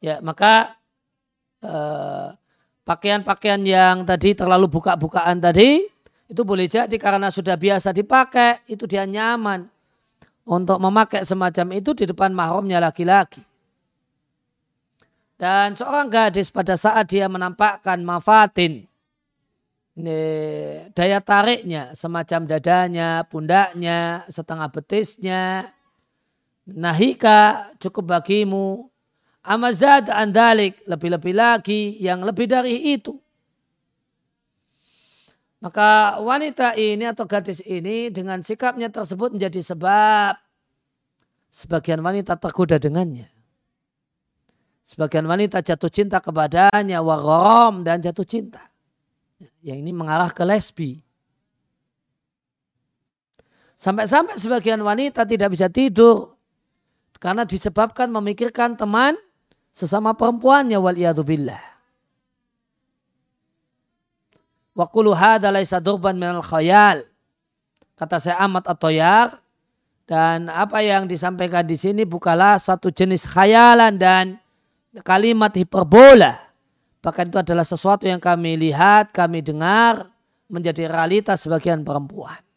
Ya, 0.00 0.18
maka 0.24 0.80
eh, 1.60 2.28
pakaian-pakaian 2.88 3.60
yang 3.62 4.02
tadi 4.08 4.32
terlalu 4.32 4.66
buka-bukaan 4.66 5.38
tadi 5.38 5.84
itu 6.30 6.42
boleh 6.46 6.66
jadi 6.70 6.94
karena 6.96 7.28
sudah 7.28 7.58
biasa 7.58 7.90
dipakai, 7.90 8.64
itu 8.70 8.86
dia 8.86 9.02
nyaman 9.02 9.66
untuk 10.46 10.78
memakai 10.78 11.26
semacam 11.26 11.78
itu 11.78 11.90
di 11.94 12.06
depan 12.06 12.30
mahramnya 12.34 12.78
laki-laki. 12.82 13.42
Dan 15.40 15.72
seorang 15.72 16.12
gadis 16.12 16.52
pada 16.52 16.76
saat 16.76 17.08
dia 17.08 17.24
menampakkan 17.24 17.96
mafatin, 18.04 18.84
daya 20.92 21.18
tariknya, 21.24 21.96
semacam 21.96 22.44
dadanya, 22.44 23.24
pundaknya, 23.24 24.28
setengah 24.28 24.68
betisnya, 24.68 25.72
nahika 26.68 27.72
cukup 27.80 28.20
bagimu, 28.20 28.89
amazad 29.44 30.08
andalik, 30.12 30.80
lebih-lebih 30.84 31.34
lagi, 31.34 31.96
yang 32.00 32.20
lebih 32.24 32.48
dari 32.48 32.94
itu. 32.96 33.16
Maka 35.60 36.16
wanita 36.24 36.72
ini 36.72 37.04
atau 37.04 37.28
gadis 37.28 37.60
ini 37.68 38.08
dengan 38.08 38.40
sikapnya 38.40 38.88
tersebut 38.88 39.36
menjadi 39.36 39.60
sebab 39.60 40.40
sebagian 41.52 42.00
wanita 42.00 42.40
tergoda 42.40 42.80
dengannya. 42.80 43.28
Sebagian 44.80 45.28
wanita 45.28 45.60
jatuh 45.60 45.92
cinta 45.92 46.16
kepadanya, 46.18 47.04
warom 47.04 47.84
dan 47.84 48.00
jatuh 48.00 48.24
cinta. 48.24 48.72
Yang 49.60 49.84
ini 49.84 49.92
mengarah 49.92 50.32
ke 50.32 50.42
lesbi. 50.48 51.04
Sampai-sampai 53.76 54.40
sebagian 54.40 54.80
wanita 54.80 55.28
tidak 55.28 55.52
bisa 55.56 55.68
tidur 55.68 56.36
karena 57.20 57.44
disebabkan 57.44 58.08
memikirkan 58.08 58.76
teman 58.76 59.16
sesama 59.70 60.12
perempuannya 60.14 60.78
wal 60.78 60.98
billah. 61.24 61.62
Wa 64.74 64.86
qulu 64.88 65.12
hadza 65.12 65.50
laisa 65.50 65.82
durban 65.82 66.14
minal 66.16 66.44
khayal. 66.44 67.04
Kata 67.98 68.16
saya 68.16 68.40
Ahmad 68.40 68.64
atau 68.64 68.88
Yar 68.88 69.36
dan 70.08 70.48
apa 70.48 70.80
yang 70.80 71.04
disampaikan 71.04 71.68
di 71.68 71.76
sini 71.76 72.08
bukanlah 72.08 72.56
satu 72.56 72.88
jenis 72.88 73.28
khayalan 73.28 74.00
dan 74.00 74.40
kalimat 75.04 75.52
hiperbola. 75.52 76.50
Bahkan 77.00 77.32
itu 77.32 77.38
adalah 77.40 77.64
sesuatu 77.64 78.04
yang 78.04 78.20
kami 78.20 78.56
lihat, 78.60 79.12
kami 79.12 79.40
dengar 79.40 80.08
menjadi 80.50 80.90
realitas 80.90 81.44
sebagian 81.44 81.80
perempuan. 81.86 82.49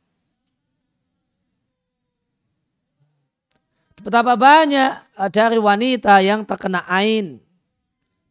Betapa 4.03 4.35
banyak 4.35 5.15
dari 5.31 5.55
wanita 5.55 6.19
yang 6.19 6.43
terkena 6.43 6.83
ain, 6.91 7.39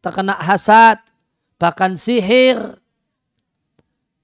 terkena 0.05 0.37
hasad, 0.37 1.01
bahkan 1.57 1.97
sihir. 1.97 2.77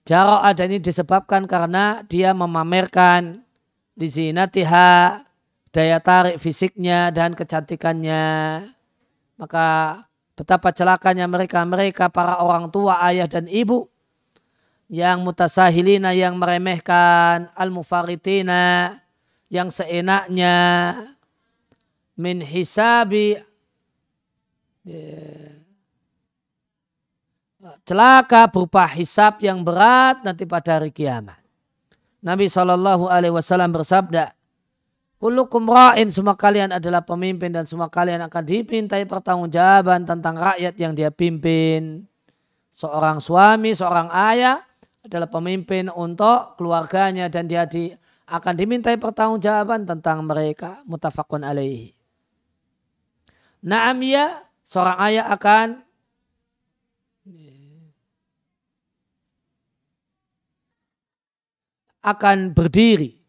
Jarak 0.05 0.45
ada 0.45 0.69
ini 0.69 0.77
disebabkan 0.77 1.49
karena 1.49 2.05
dia 2.05 2.37
memamerkan 2.37 3.41
di 3.97 4.05
zinatiha, 4.05 5.25
daya 5.73 5.97
tarik 5.97 6.37
fisiknya 6.37 7.09
dan 7.09 7.33
kecantikannya. 7.33 8.25
Maka 9.41 9.67
betapa 10.37 10.69
celakanya 10.69 11.25
mereka-mereka 11.25 12.13
para 12.13 12.45
orang 12.45 12.69
tua, 12.69 13.01
ayah 13.09 13.25
dan 13.25 13.49
ibu 13.49 13.89
yang 14.85 15.25
mutasahilina 15.25 16.13
yang 16.13 16.37
meremehkan 16.37 17.49
al-mufaritina 17.57 18.97
yang 19.49 19.73
seenaknya 19.73 20.53
min 22.19 22.43
hisabi 22.43 23.39
celaka 27.87 28.51
berupa 28.51 28.83
hisab 28.91 29.39
yang 29.39 29.63
berat 29.63 30.19
nanti 30.27 30.43
pada 30.43 30.79
hari 30.79 30.91
kiamat. 30.91 31.39
Nabi 32.19 32.51
Shallallahu 32.51 33.07
Alaihi 33.07 33.31
Wasallam 33.31 33.71
bersabda, 33.71 34.35
Kulukum 35.19 35.67
ra'in 35.67 36.07
semua 36.07 36.31
kalian 36.31 36.71
adalah 36.71 37.03
pemimpin 37.03 37.51
dan 37.51 37.67
semua 37.67 37.91
kalian 37.91 38.23
akan 38.31 38.43
dimintai 38.43 39.03
pertanggungjawaban 39.03 40.07
tentang 40.07 40.39
rakyat 40.39 40.79
yang 40.79 40.95
dia 40.95 41.11
pimpin. 41.11 42.07
Seorang 42.71 43.19
suami, 43.19 43.75
seorang 43.75 44.07
ayah 44.31 44.63
adalah 45.03 45.27
pemimpin 45.27 45.91
untuk 45.91 46.55
keluarganya 46.55 47.27
dan 47.27 47.51
dia 47.51 47.67
di, 47.67 47.91
akan 48.31 48.53
dimintai 48.55 48.95
pertanggungjawaban 48.95 49.83
tentang 49.83 50.23
mereka. 50.23 50.79
Mutafakun 50.87 51.43
alaihi. 51.43 51.98
Naam 53.59 53.99
ya, 54.03 54.43
seorang 54.63 54.97
ayah 55.03 55.25
akan 55.35 55.67
akan 61.99 62.55
berdiri 62.55 63.19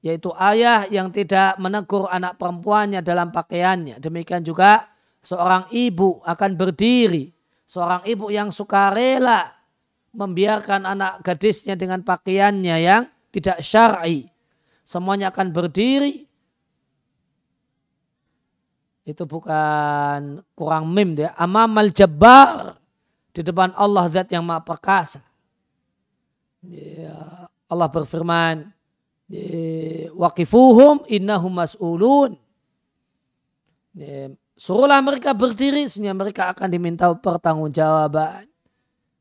yaitu 0.00 0.32
ayah 0.40 0.88
yang 0.88 1.12
tidak 1.12 1.60
menegur 1.60 2.08
anak 2.08 2.40
perempuannya 2.40 3.04
dalam 3.04 3.28
pakaiannya. 3.28 4.00
Demikian 4.00 4.40
juga 4.40 4.88
seorang 5.20 5.68
ibu 5.76 6.24
akan 6.24 6.56
berdiri, 6.56 7.28
seorang 7.68 8.00
ibu 8.08 8.32
yang 8.32 8.48
suka 8.48 8.88
rela 8.96 9.52
membiarkan 10.16 10.88
anak 10.88 11.20
gadisnya 11.20 11.76
dengan 11.76 12.00
pakaiannya 12.00 12.76
yang 12.80 13.02
tidak 13.28 13.60
syar'i. 13.60 14.26
Semuanya 14.82 15.30
akan 15.30 15.52
berdiri. 15.52 16.29
Itu 19.10 19.26
bukan 19.26 20.40
kurang 20.54 20.86
mim 20.90 21.18
dia. 21.18 21.34
Amamal 21.34 21.90
jabbar. 21.90 22.78
Di 23.30 23.46
depan 23.46 23.70
Allah 23.78 24.10
zat 24.10 24.30
yang 24.34 24.42
maha 24.42 24.62
perkasa. 24.62 25.22
Ya, 26.66 27.46
Allah 27.70 27.88
berfirman. 27.90 28.70
Waqifuhum 30.14 31.06
innahum 31.06 31.54
mas'ulun. 31.54 32.34
Ya, 33.94 34.34
suruhlah 34.58 34.98
mereka 34.98 35.30
berdiri 35.30 35.86
sehingga 35.86 36.14
mereka 36.14 36.50
akan 36.50 36.68
diminta 36.70 37.06
pertanggungjawaban. 37.14 38.50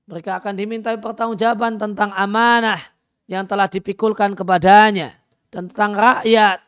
Mereka 0.09 0.41
akan 0.41 0.53
diminta 0.57 0.89
pertanggungjawaban 0.97 1.77
tentang 1.77 2.09
amanah 2.17 2.81
yang 3.29 3.45
telah 3.45 3.69
dipikulkan 3.69 4.33
kepadanya. 4.33 5.13
Tentang 5.53 5.93
rakyat 5.93 6.65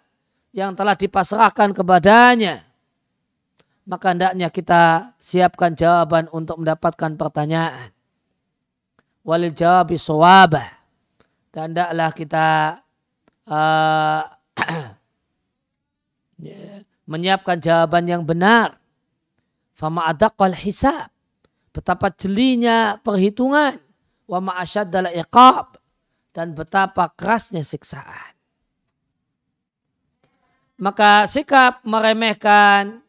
yang 0.54 0.78
telah 0.78 0.94
dipasrahkan 0.94 1.74
kepadanya. 1.74 2.62
Maka 3.86 4.14
hendaknya 4.14 4.48
kita 4.54 5.14
siapkan 5.18 5.74
jawaban 5.74 6.30
untuk 6.30 6.62
mendapatkan 6.62 7.18
pertanyaan. 7.18 7.90
Walil 9.26 9.54
jawabi 9.54 9.98
sawabah. 9.98 10.70
Dan 11.52 11.76
hendaklah 11.76 12.10
kita 12.16 12.48
uh, 13.50 14.24
menyiapkan 17.12 17.58
jawaban 17.60 18.06
yang 18.08 18.24
benar. 18.24 18.80
Fama 19.76 20.06
adaqal 20.08 20.54
hisab 20.54 21.10
betapa 21.72 22.12
jelinya 22.12 23.00
perhitungan 23.02 23.80
wa 24.28 24.40
ma'asyaddal 24.40 25.12
iqab 25.16 25.80
dan 26.32 26.56
betapa 26.56 27.12
kerasnya 27.12 27.64
siksaan. 27.64 28.36
Maka 30.82 31.28
sikap 31.28 31.84
meremehkan 31.86 33.04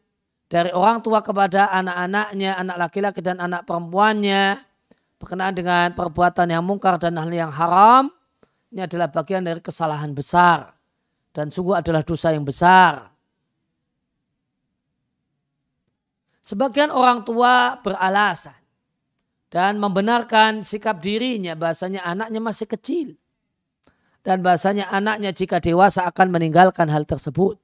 dari 0.53 0.69
orang 0.69 1.01
tua 1.01 1.25
kepada 1.25 1.73
anak-anaknya, 1.73 2.61
anak 2.61 2.77
laki-laki 2.77 3.25
dan 3.25 3.41
anak 3.41 3.65
perempuannya 3.65 4.61
berkenaan 5.17 5.57
dengan 5.57 5.97
perbuatan 5.97 6.45
yang 6.45 6.61
mungkar 6.61 7.01
dan 7.01 7.17
hal 7.17 7.33
yang 7.33 7.49
haram 7.49 8.13
ini 8.69 8.85
adalah 8.85 9.09
bagian 9.09 9.41
dari 9.41 9.57
kesalahan 9.65 10.13
besar 10.13 10.77
dan 11.33 11.49
sungguh 11.49 11.81
adalah 11.81 12.05
dosa 12.05 12.29
yang 12.29 12.45
besar. 12.45 13.09
Sebagian 16.43 16.93
orang 16.93 17.25
tua 17.25 17.81
beralasan 17.81 18.57
dan 19.49 19.81
membenarkan 19.81 20.61
sikap 20.61 21.01
dirinya 21.01 21.57
bahasanya 21.57 22.05
anaknya 22.05 22.41
masih 22.43 22.67
kecil. 22.69 23.07
Dan 24.21 24.45
bahasanya 24.45 24.87
anaknya 24.91 25.33
jika 25.33 25.57
dewasa 25.59 26.05
akan 26.07 26.29
meninggalkan 26.29 26.87
hal 26.93 27.03
tersebut. 27.09 27.62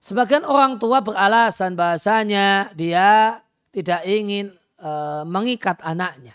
Sebagian 0.00 0.48
orang 0.48 0.80
tua 0.80 1.04
beralasan 1.04 1.76
bahasanya 1.76 2.72
dia 2.72 3.36
tidak 3.68 4.00
ingin 4.08 4.48
e, 4.80 4.90
mengikat 5.28 5.76
anaknya. 5.84 6.32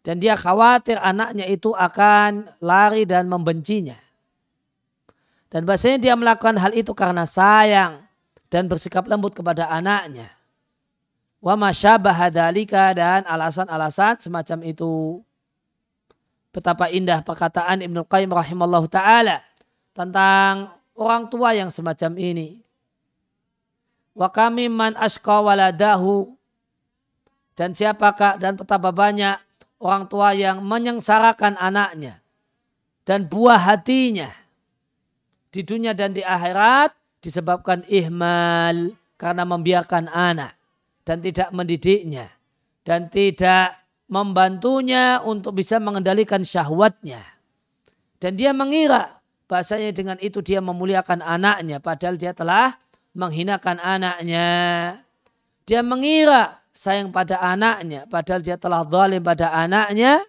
Dan 0.00 0.16
dia 0.16 0.32
khawatir 0.32 0.96
anaknya 0.96 1.44
itu 1.44 1.76
akan 1.76 2.48
lari 2.64 3.04
dan 3.04 3.28
membencinya. 3.28 4.00
Dan 5.52 5.68
bahasanya 5.68 6.00
dia 6.00 6.14
melakukan 6.16 6.56
hal 6.56 6.72
itu 6.72 6.96
karena 6.96 7.28
sayang 7.28 8.00
dan 8.48 8.64
bersikap 8.72 9.04
lembut 9.04 9.36
kepada 9.36 9.68
anaknya. 9.68 10.32
Wa 11.44 11.60
masyabahadalika 11.60 12.96
dan 12.96 13.28
alasan-alasan 13.28 14.16
semacam 14.24 14.58
itu. 14.64 15.20
Betapa 16.50 16.88
indah 16.88 17.20
perkataan 17.20 17.84
Ibnu 17.84 18.08
Qayyim 18.08 18.32
rahimallahu 18.32 18.88
taala 18.88 19.44
tentang 19.92 20.79
orang 21.00 21.32
tua 21.32 21.56
yang 21.56 21.72
semacam 21.72 22.20
ini. 22.20 22.60
Wa 24.12 24.28
kami 24.28 24.68
man 24.68 24.92
asqa 25.00 25.40
waladahu 25.40 26.36
dan 27.56 27.72
siapakah 27.72 28.36
dan 28.36 28.60
betapa 28.60 28.92
banyak 28.92 29.40
orang 29.80 30.04
tua 30.12 30.36
yang 30.36 30.60
menyengsarakan 30.60 31.56
anaknya 31.56 32.20
dan 33.08 33.24
buah 33.24 33.56
hatinya 33.56 34.28
di 35.48 35.64
dunia 35.64 35.96
dan 35.96 36.12
di 36.12 36.20
akhirat 36.20 36.92
disebabkan 37.24 37.80
ihmal 37.88 38.92
karena 39.16 39.48
membiarkan 39.48 40.12
anak 40.12 40.52
dan 41.08 41.24
tidak 41.24 41.48
mendidiknya 41.56 42.28
dan 42.84 43.08
tidak 43.08 43.80
membantunya 44.10 45.22
untuk 45.22 45.54
bisa 45.54 45.78
mengendalikan 45.78 46.42
syahwatnya. 46.42 47.22
Dan 48.20 48.36
dia 48.36 48.52
mengira 48.52 49.19
bahasanya 49.50 49.90
dengan 49.90 50.14
itu 50.22 50.38
dia 50.38 50.62
memuliakan 50.62 51.26
anaknya 51.26 51.82
padahal 51.82 52.14
dia 52.14 52.30
telah 52.30 52.78
menghinakan 53.18 53.82
anaknya. 53.82 54.46
Dia 55.66 55.82
mengira 55.82 56.62
sayang 56.70 57.10
pada 57.10 57.42
anaknya 57.42 58.06
padahal 58.06 58.46
dia 58.46 58.54
telah 58.54 58.86
zalim 58.86 59.26
pada 59.26 59.50
anaknya 59.50 60.22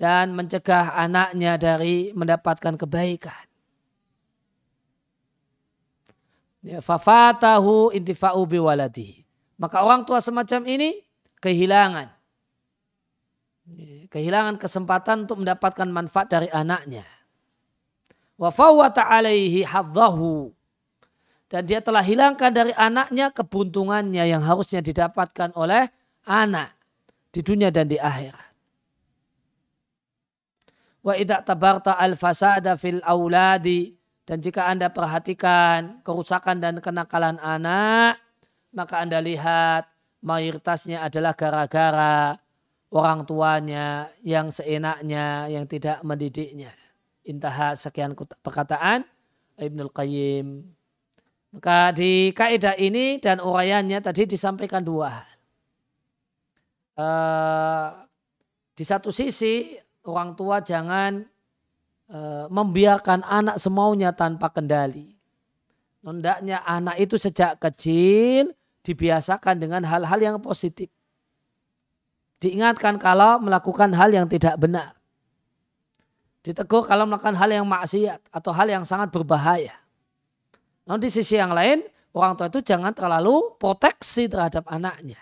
dan 0.00 0.32
mencegah 0.32 0.96
anaknya 0.96 1.60
dari 1.60 2.16
mendapatkan 2.16 2.80
kebaikan. 2.80 3.44
Ya, 6.66 6.82
fafatahu 6.82 7.92
intifa'u 7.92 8.42
biwaladihi. 8.42 9.22
Maka 9.60 9.86
orang 9.86 10.02
tua 10.02 10.18
semacam 10.18 10.66
ini 10.66 10.98
kehilangan. 11.38 12.08
Ya, 13.70 14.10
kehilangan 14.10 14.58
kesempatan 14.58 15.28
untuk 15.28 15.46
mendapatkan 15.46 15.86
manfaat 15.86 16.26
dari 16.32 16.48
anaknya. 16.50 17.15
Wa 18.36 18.52
fawwata 18.52 19.08
alaihi 19.08 19.64
hadzahu. 19.64 20.52
Dan 21.46 21.62
dia 21.64 21.78
telah 21.80 22.02
hilangkan 22.02 22.50
dari 22.50 22.74
anaknya 22.74 23.30
kebuntungannya 23.30 24.26
yang 24.26 24.42
harusnya 24.42 24.82
didapatkan 24.82 25.54
oleh 25.54 25.88
anak 26.26 26.74
di 27.30 27.40
dunia 27.40 27.70
dan 27.70 27.86
di 27.86 27.96
akhirat. 27.96 28.50
Wa 31.06 31.14
idza 31.14 31.46
tabarta 31.46 31.94
al-fasada 32.02 32.74
fil 32.74 32.98
auladi 33.06 33.94
dan 34.26 34.42
jika 34.42 34.66
Anda 34.66 34.90
perhatikan 34.90 36.02
kerusakan 36.02 36.58
dan 36.58 36.82
kenakalan 36.82 37.38
anak, 37.38 38.18
maka 38.74 39.06
Anda 39.06 39.22
lihat 39.22 39.86
mayoritasnya 40.26 41.06
adalah 41.06 41.38
gara-gara 41.38 42.34
orang 42.90 43.22
tuanya 43.22 44.10
yang 44.26 44.50
seenaknya, 44.50 45.46
yang 45.46 45.70
tidak 45.70 46.02
mendidiknya. 46.02 46.74
Intaha 47.26 47.74
sekian 47.74 48.14
perkataan 48.14 49.02
Ibnul 49.58 49.90
Qayyim. 49.90 50.62
Maka 51.58 51.90
di 51.90 52.30
kaidah 52.30 52.78
ini 52.78 53.18
dan 53.18 53.42
uraiannya 53.42 53.98
tadi 53.98 54.30
disampaikan 54.30 54.86
dua 54.86 55.08
hal. 55.10 55.28
Uh, 56.96 57.88
di 58.72 58.84
satu 58.86 59.12
sisi 59.12 59.76
orang 60.06 60.32
tua 60.32 60.64
jangan 60.64 61.26
Eh, 62.06 62.46
membiarkan 62.54 63.26
anak 63.26 63.58
semaunya 63.58 64.14
tanpa 64.14 64.46
kendali. 64.54 65.18
Hendaknya 66.06 66.62
anak 66.62 67.02
itu 67.02 67.18
sejak 67.18 67.58
kecil 67.58 68.54
dibiasakan 68.86 69.58
dengan 69.58 69.82
hal-hal 69.82 70.22
yang 70.22 70.38
positif. 70.38 70.86
Diingatkan 72.38 73.02
kalau 73.02 73.42
melakukan 73.42 73.90
hal 73.90 74.14
yang 74.14 74.30
tidak 74.30 74.54
benar. 74.54 74.94
Ditegur 76.46 76.86
kalau 76.86 77.10
melakukan 77.10 77.34
hal 77.34 77.50
yang 77.50 77.66
maksiat 77.66 78.30
atau 78.30 78.54
hal 78.54 78.70
yang 78.70 78.86
sangat 78.86 79.10
berbahaya. 79.10 79.74
Namun 80.86 81.02
di 81.02 81.10
sisi 81.10 81.34
yang 81.34 81.50
lain, 81.50 81.82
orang 82.14 82.38
tua 82.38 82.46
itu 82.46 82.62
jangan 82.62 82.94
terlalu 82.94 83.58
proteksi 83.58 84.30
terhadap 84.30 84.62
anaknya. 84.70 85.18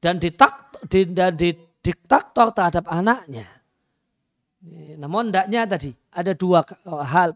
Dan, 0.00 0.16
ditak, 0.16 0.80
dan 0.88 1.36
didiktator 1.36 2.56
terhadap 2.56 2.88
anaknya 2.88 3.62
namun 4.98 5.30
hendaknya 5.30 5.66
tadi 5.66 5.90
ada 6.14 6.32
dua 6.32 6.62
hal. 6.86 7.34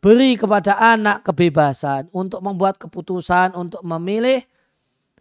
Beri 0.00 0.36
kepada 0.36 0.80
anak 0.80 1.28
kebebasan 1.28 2.08
untuk 2.12 2.40
membuat 2.40 2.80
keputusan, 2.80 3.52
untuk 3.52 3.84
memilih 3.84 4.40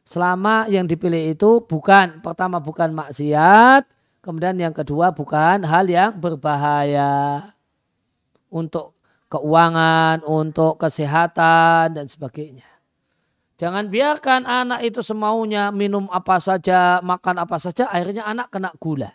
selama 0.08 0.72
yang 0.72 0.88
dipilih 0.88 1.36
itu 1.36 1.60
bukan 1.68 2.24
pertama 2.24 2.64
bukan 2.64 2.96
maksiat, 2.96 3.84
kemudian 4.20 4.56
yang 4.60 4.76
kedua 4.76 5.12
bukan 5.12 5.64
hal 5.66 5.86
yang 5.88 6.16
berbahaya 6.18 7.44
untuk 8.52 8.98
keuangan, 9.30 10.26
untuk 10.26 10.82
kesehatan 10.82 11.94
dan 11.94 12.06
sebagainya. 12.10 12.66
Jangan 13.60 13.92
biarkan 13.92 14.48
anak 14.48 14.88
itu 14.88 15.04
semaunya 15.04 15.70
minum 15.70 16.08
apa 16.10 16.40
saja, 16.40 17.04
makan 17.04 17.44
apa 17.44 17.60
saja, 17.60 17.92
akhirnya 17.92 18.24
anak 18.24 18.48
kena 18.50 18.72
gula. 18.80 19.12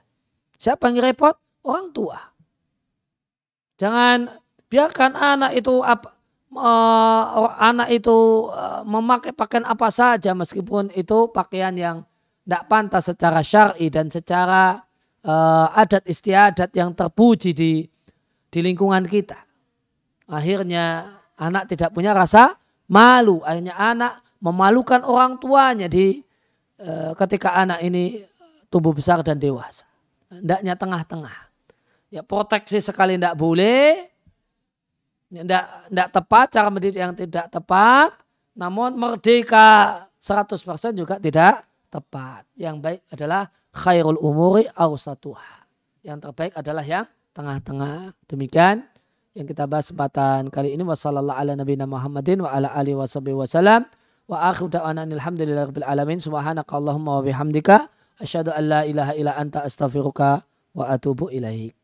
Siapa 0.61 0.93
yang 0.93 1.01
repot? 1.01 1.41
orang 1.65 1.91
tua. 1.91 2.19
Jangan 3.81 4.31
biarkan 4.71 5.19
anak 5.19 5.59
itu 5.59 5.83
apa 5.83 6.15
uh, 6.55 7.51
anak 7.59 7.91
itu 7.91 8.49
uh, 8.53 8.87
memakai 8.87 9.35
pakaian 9.35 9.67
apa 9.67 9.91
saja 9.91 10.37
meskipun 10.37 10.95
itu 10.95 11.33
pakaian 11.35 11.75
yang 11.75 11.97
tidak 12.45 12.65
pantas 12.71 13.11
secara 13.11 13.41
syar'i 13.41 13.89
dan 13.89 14.13
secara 14.13 14.85
uh, 15.25 15.69
adat 15.73 16.05
istiadat 16.07 16.71
yang 16.77 16.93
terpuji 16.93 17.51
di 17.57 17.73
di 18.53 18.59
lingkungan 18.63 19.03
kita. 19.09 19.41
Akhirnya 20.31 21.17
anak 21.35 21.75
tidak 21.75 21.91
punya 21.91 22.15
rasa 22.15 22.55
malu. 22.87 23.43
Akhirnya 23.43 23.75
anak 23.75 24.23
memalukan 24.39 25.03
orang 25.03 25.41
tuanya 25.41 25.89
di 25.91 26.23
uh, 26.81 27.13
ketika 27.19 27.57
anak 27.57 27.83
ini 27.83 28.23
tumbuh 28.71 28.95
besar 28.95 29.25
dan 29.27 29.41
dewasa. 29.41 29.89
Hendaknya 30.31 30.75
tengah-tengah. 30.79 31.37
Ya 32.15 32.23
proteksi 32.23 32.79
sekali 32.79 33.19
tidak 33.19 33.35
boleh. 33.35 34.13
Tidak, 35.35 35.91
tidak 35.91 36.09
tepat, 36.15 36.47
cara 36.55 36.69
mendidik 36.71 37.03
yang 37.03 37.15
tidak 37.19 37.51
tepat. 37.51 38.15
Namun 38.55 38.95
merdeka 38.95 39.99
100% 40.23 40.95
juga 40.95 41.19
tidak 41.19 41.67
tepat. 41.91 42.47
Yang 42.55 42.77
baik 42.79 43.01
adalah 43.11 43.51
khairul 43.75 44.17
umuri 44.23 44.71
awsatuha. 44.73 45.67
Yang 46.07 46.31
terbaik 46.31 46.53
adalah 46.55 46.85
yang 46.87 47.07
tengah-tengah. 47.35 48.15
Demikian 48.31 48.87
yang 49.35 49.51
kita 49.51 49.67
bahas 49.67 49.91
kesempatan 49.91 50.49
kali 50.49 50.79
ini. 50.79 50.87
Wassalamualaikum 50.87 51.43
ala 51.43 51.53
nabiyina 51.59 51.85
Muhammadin 51.91 52.39
wa 52.47 52.55
ala 52.55 52.71
alihi 52.71 52.95
wa 52.95 53.05
wasallam. 53.43 53.83
Wa 54.25 54.49
akhiru 54.49 54.73
da'wana 54.73 55.05
alhamdulillahi 55.05 55.69
rabbil 55.75 55.89
alamin. 55.91 56.19
Subhanaka 56.23 56.71
Allahumma 56.79 57.21
wa 57.21 57.23
bihamdika. 57.27 57.91
Asyhadu 58.23 58.55
an 58.55 58.63
la 58.71 58.81
ilaha 58.87 59.13
illa 59.19 59.35
anta 59.35 59.67
astaghfiruka 59.67 60.47
wa 60.73 60.85
atubu 60.89 61.35
ilaik. 61.35 61.84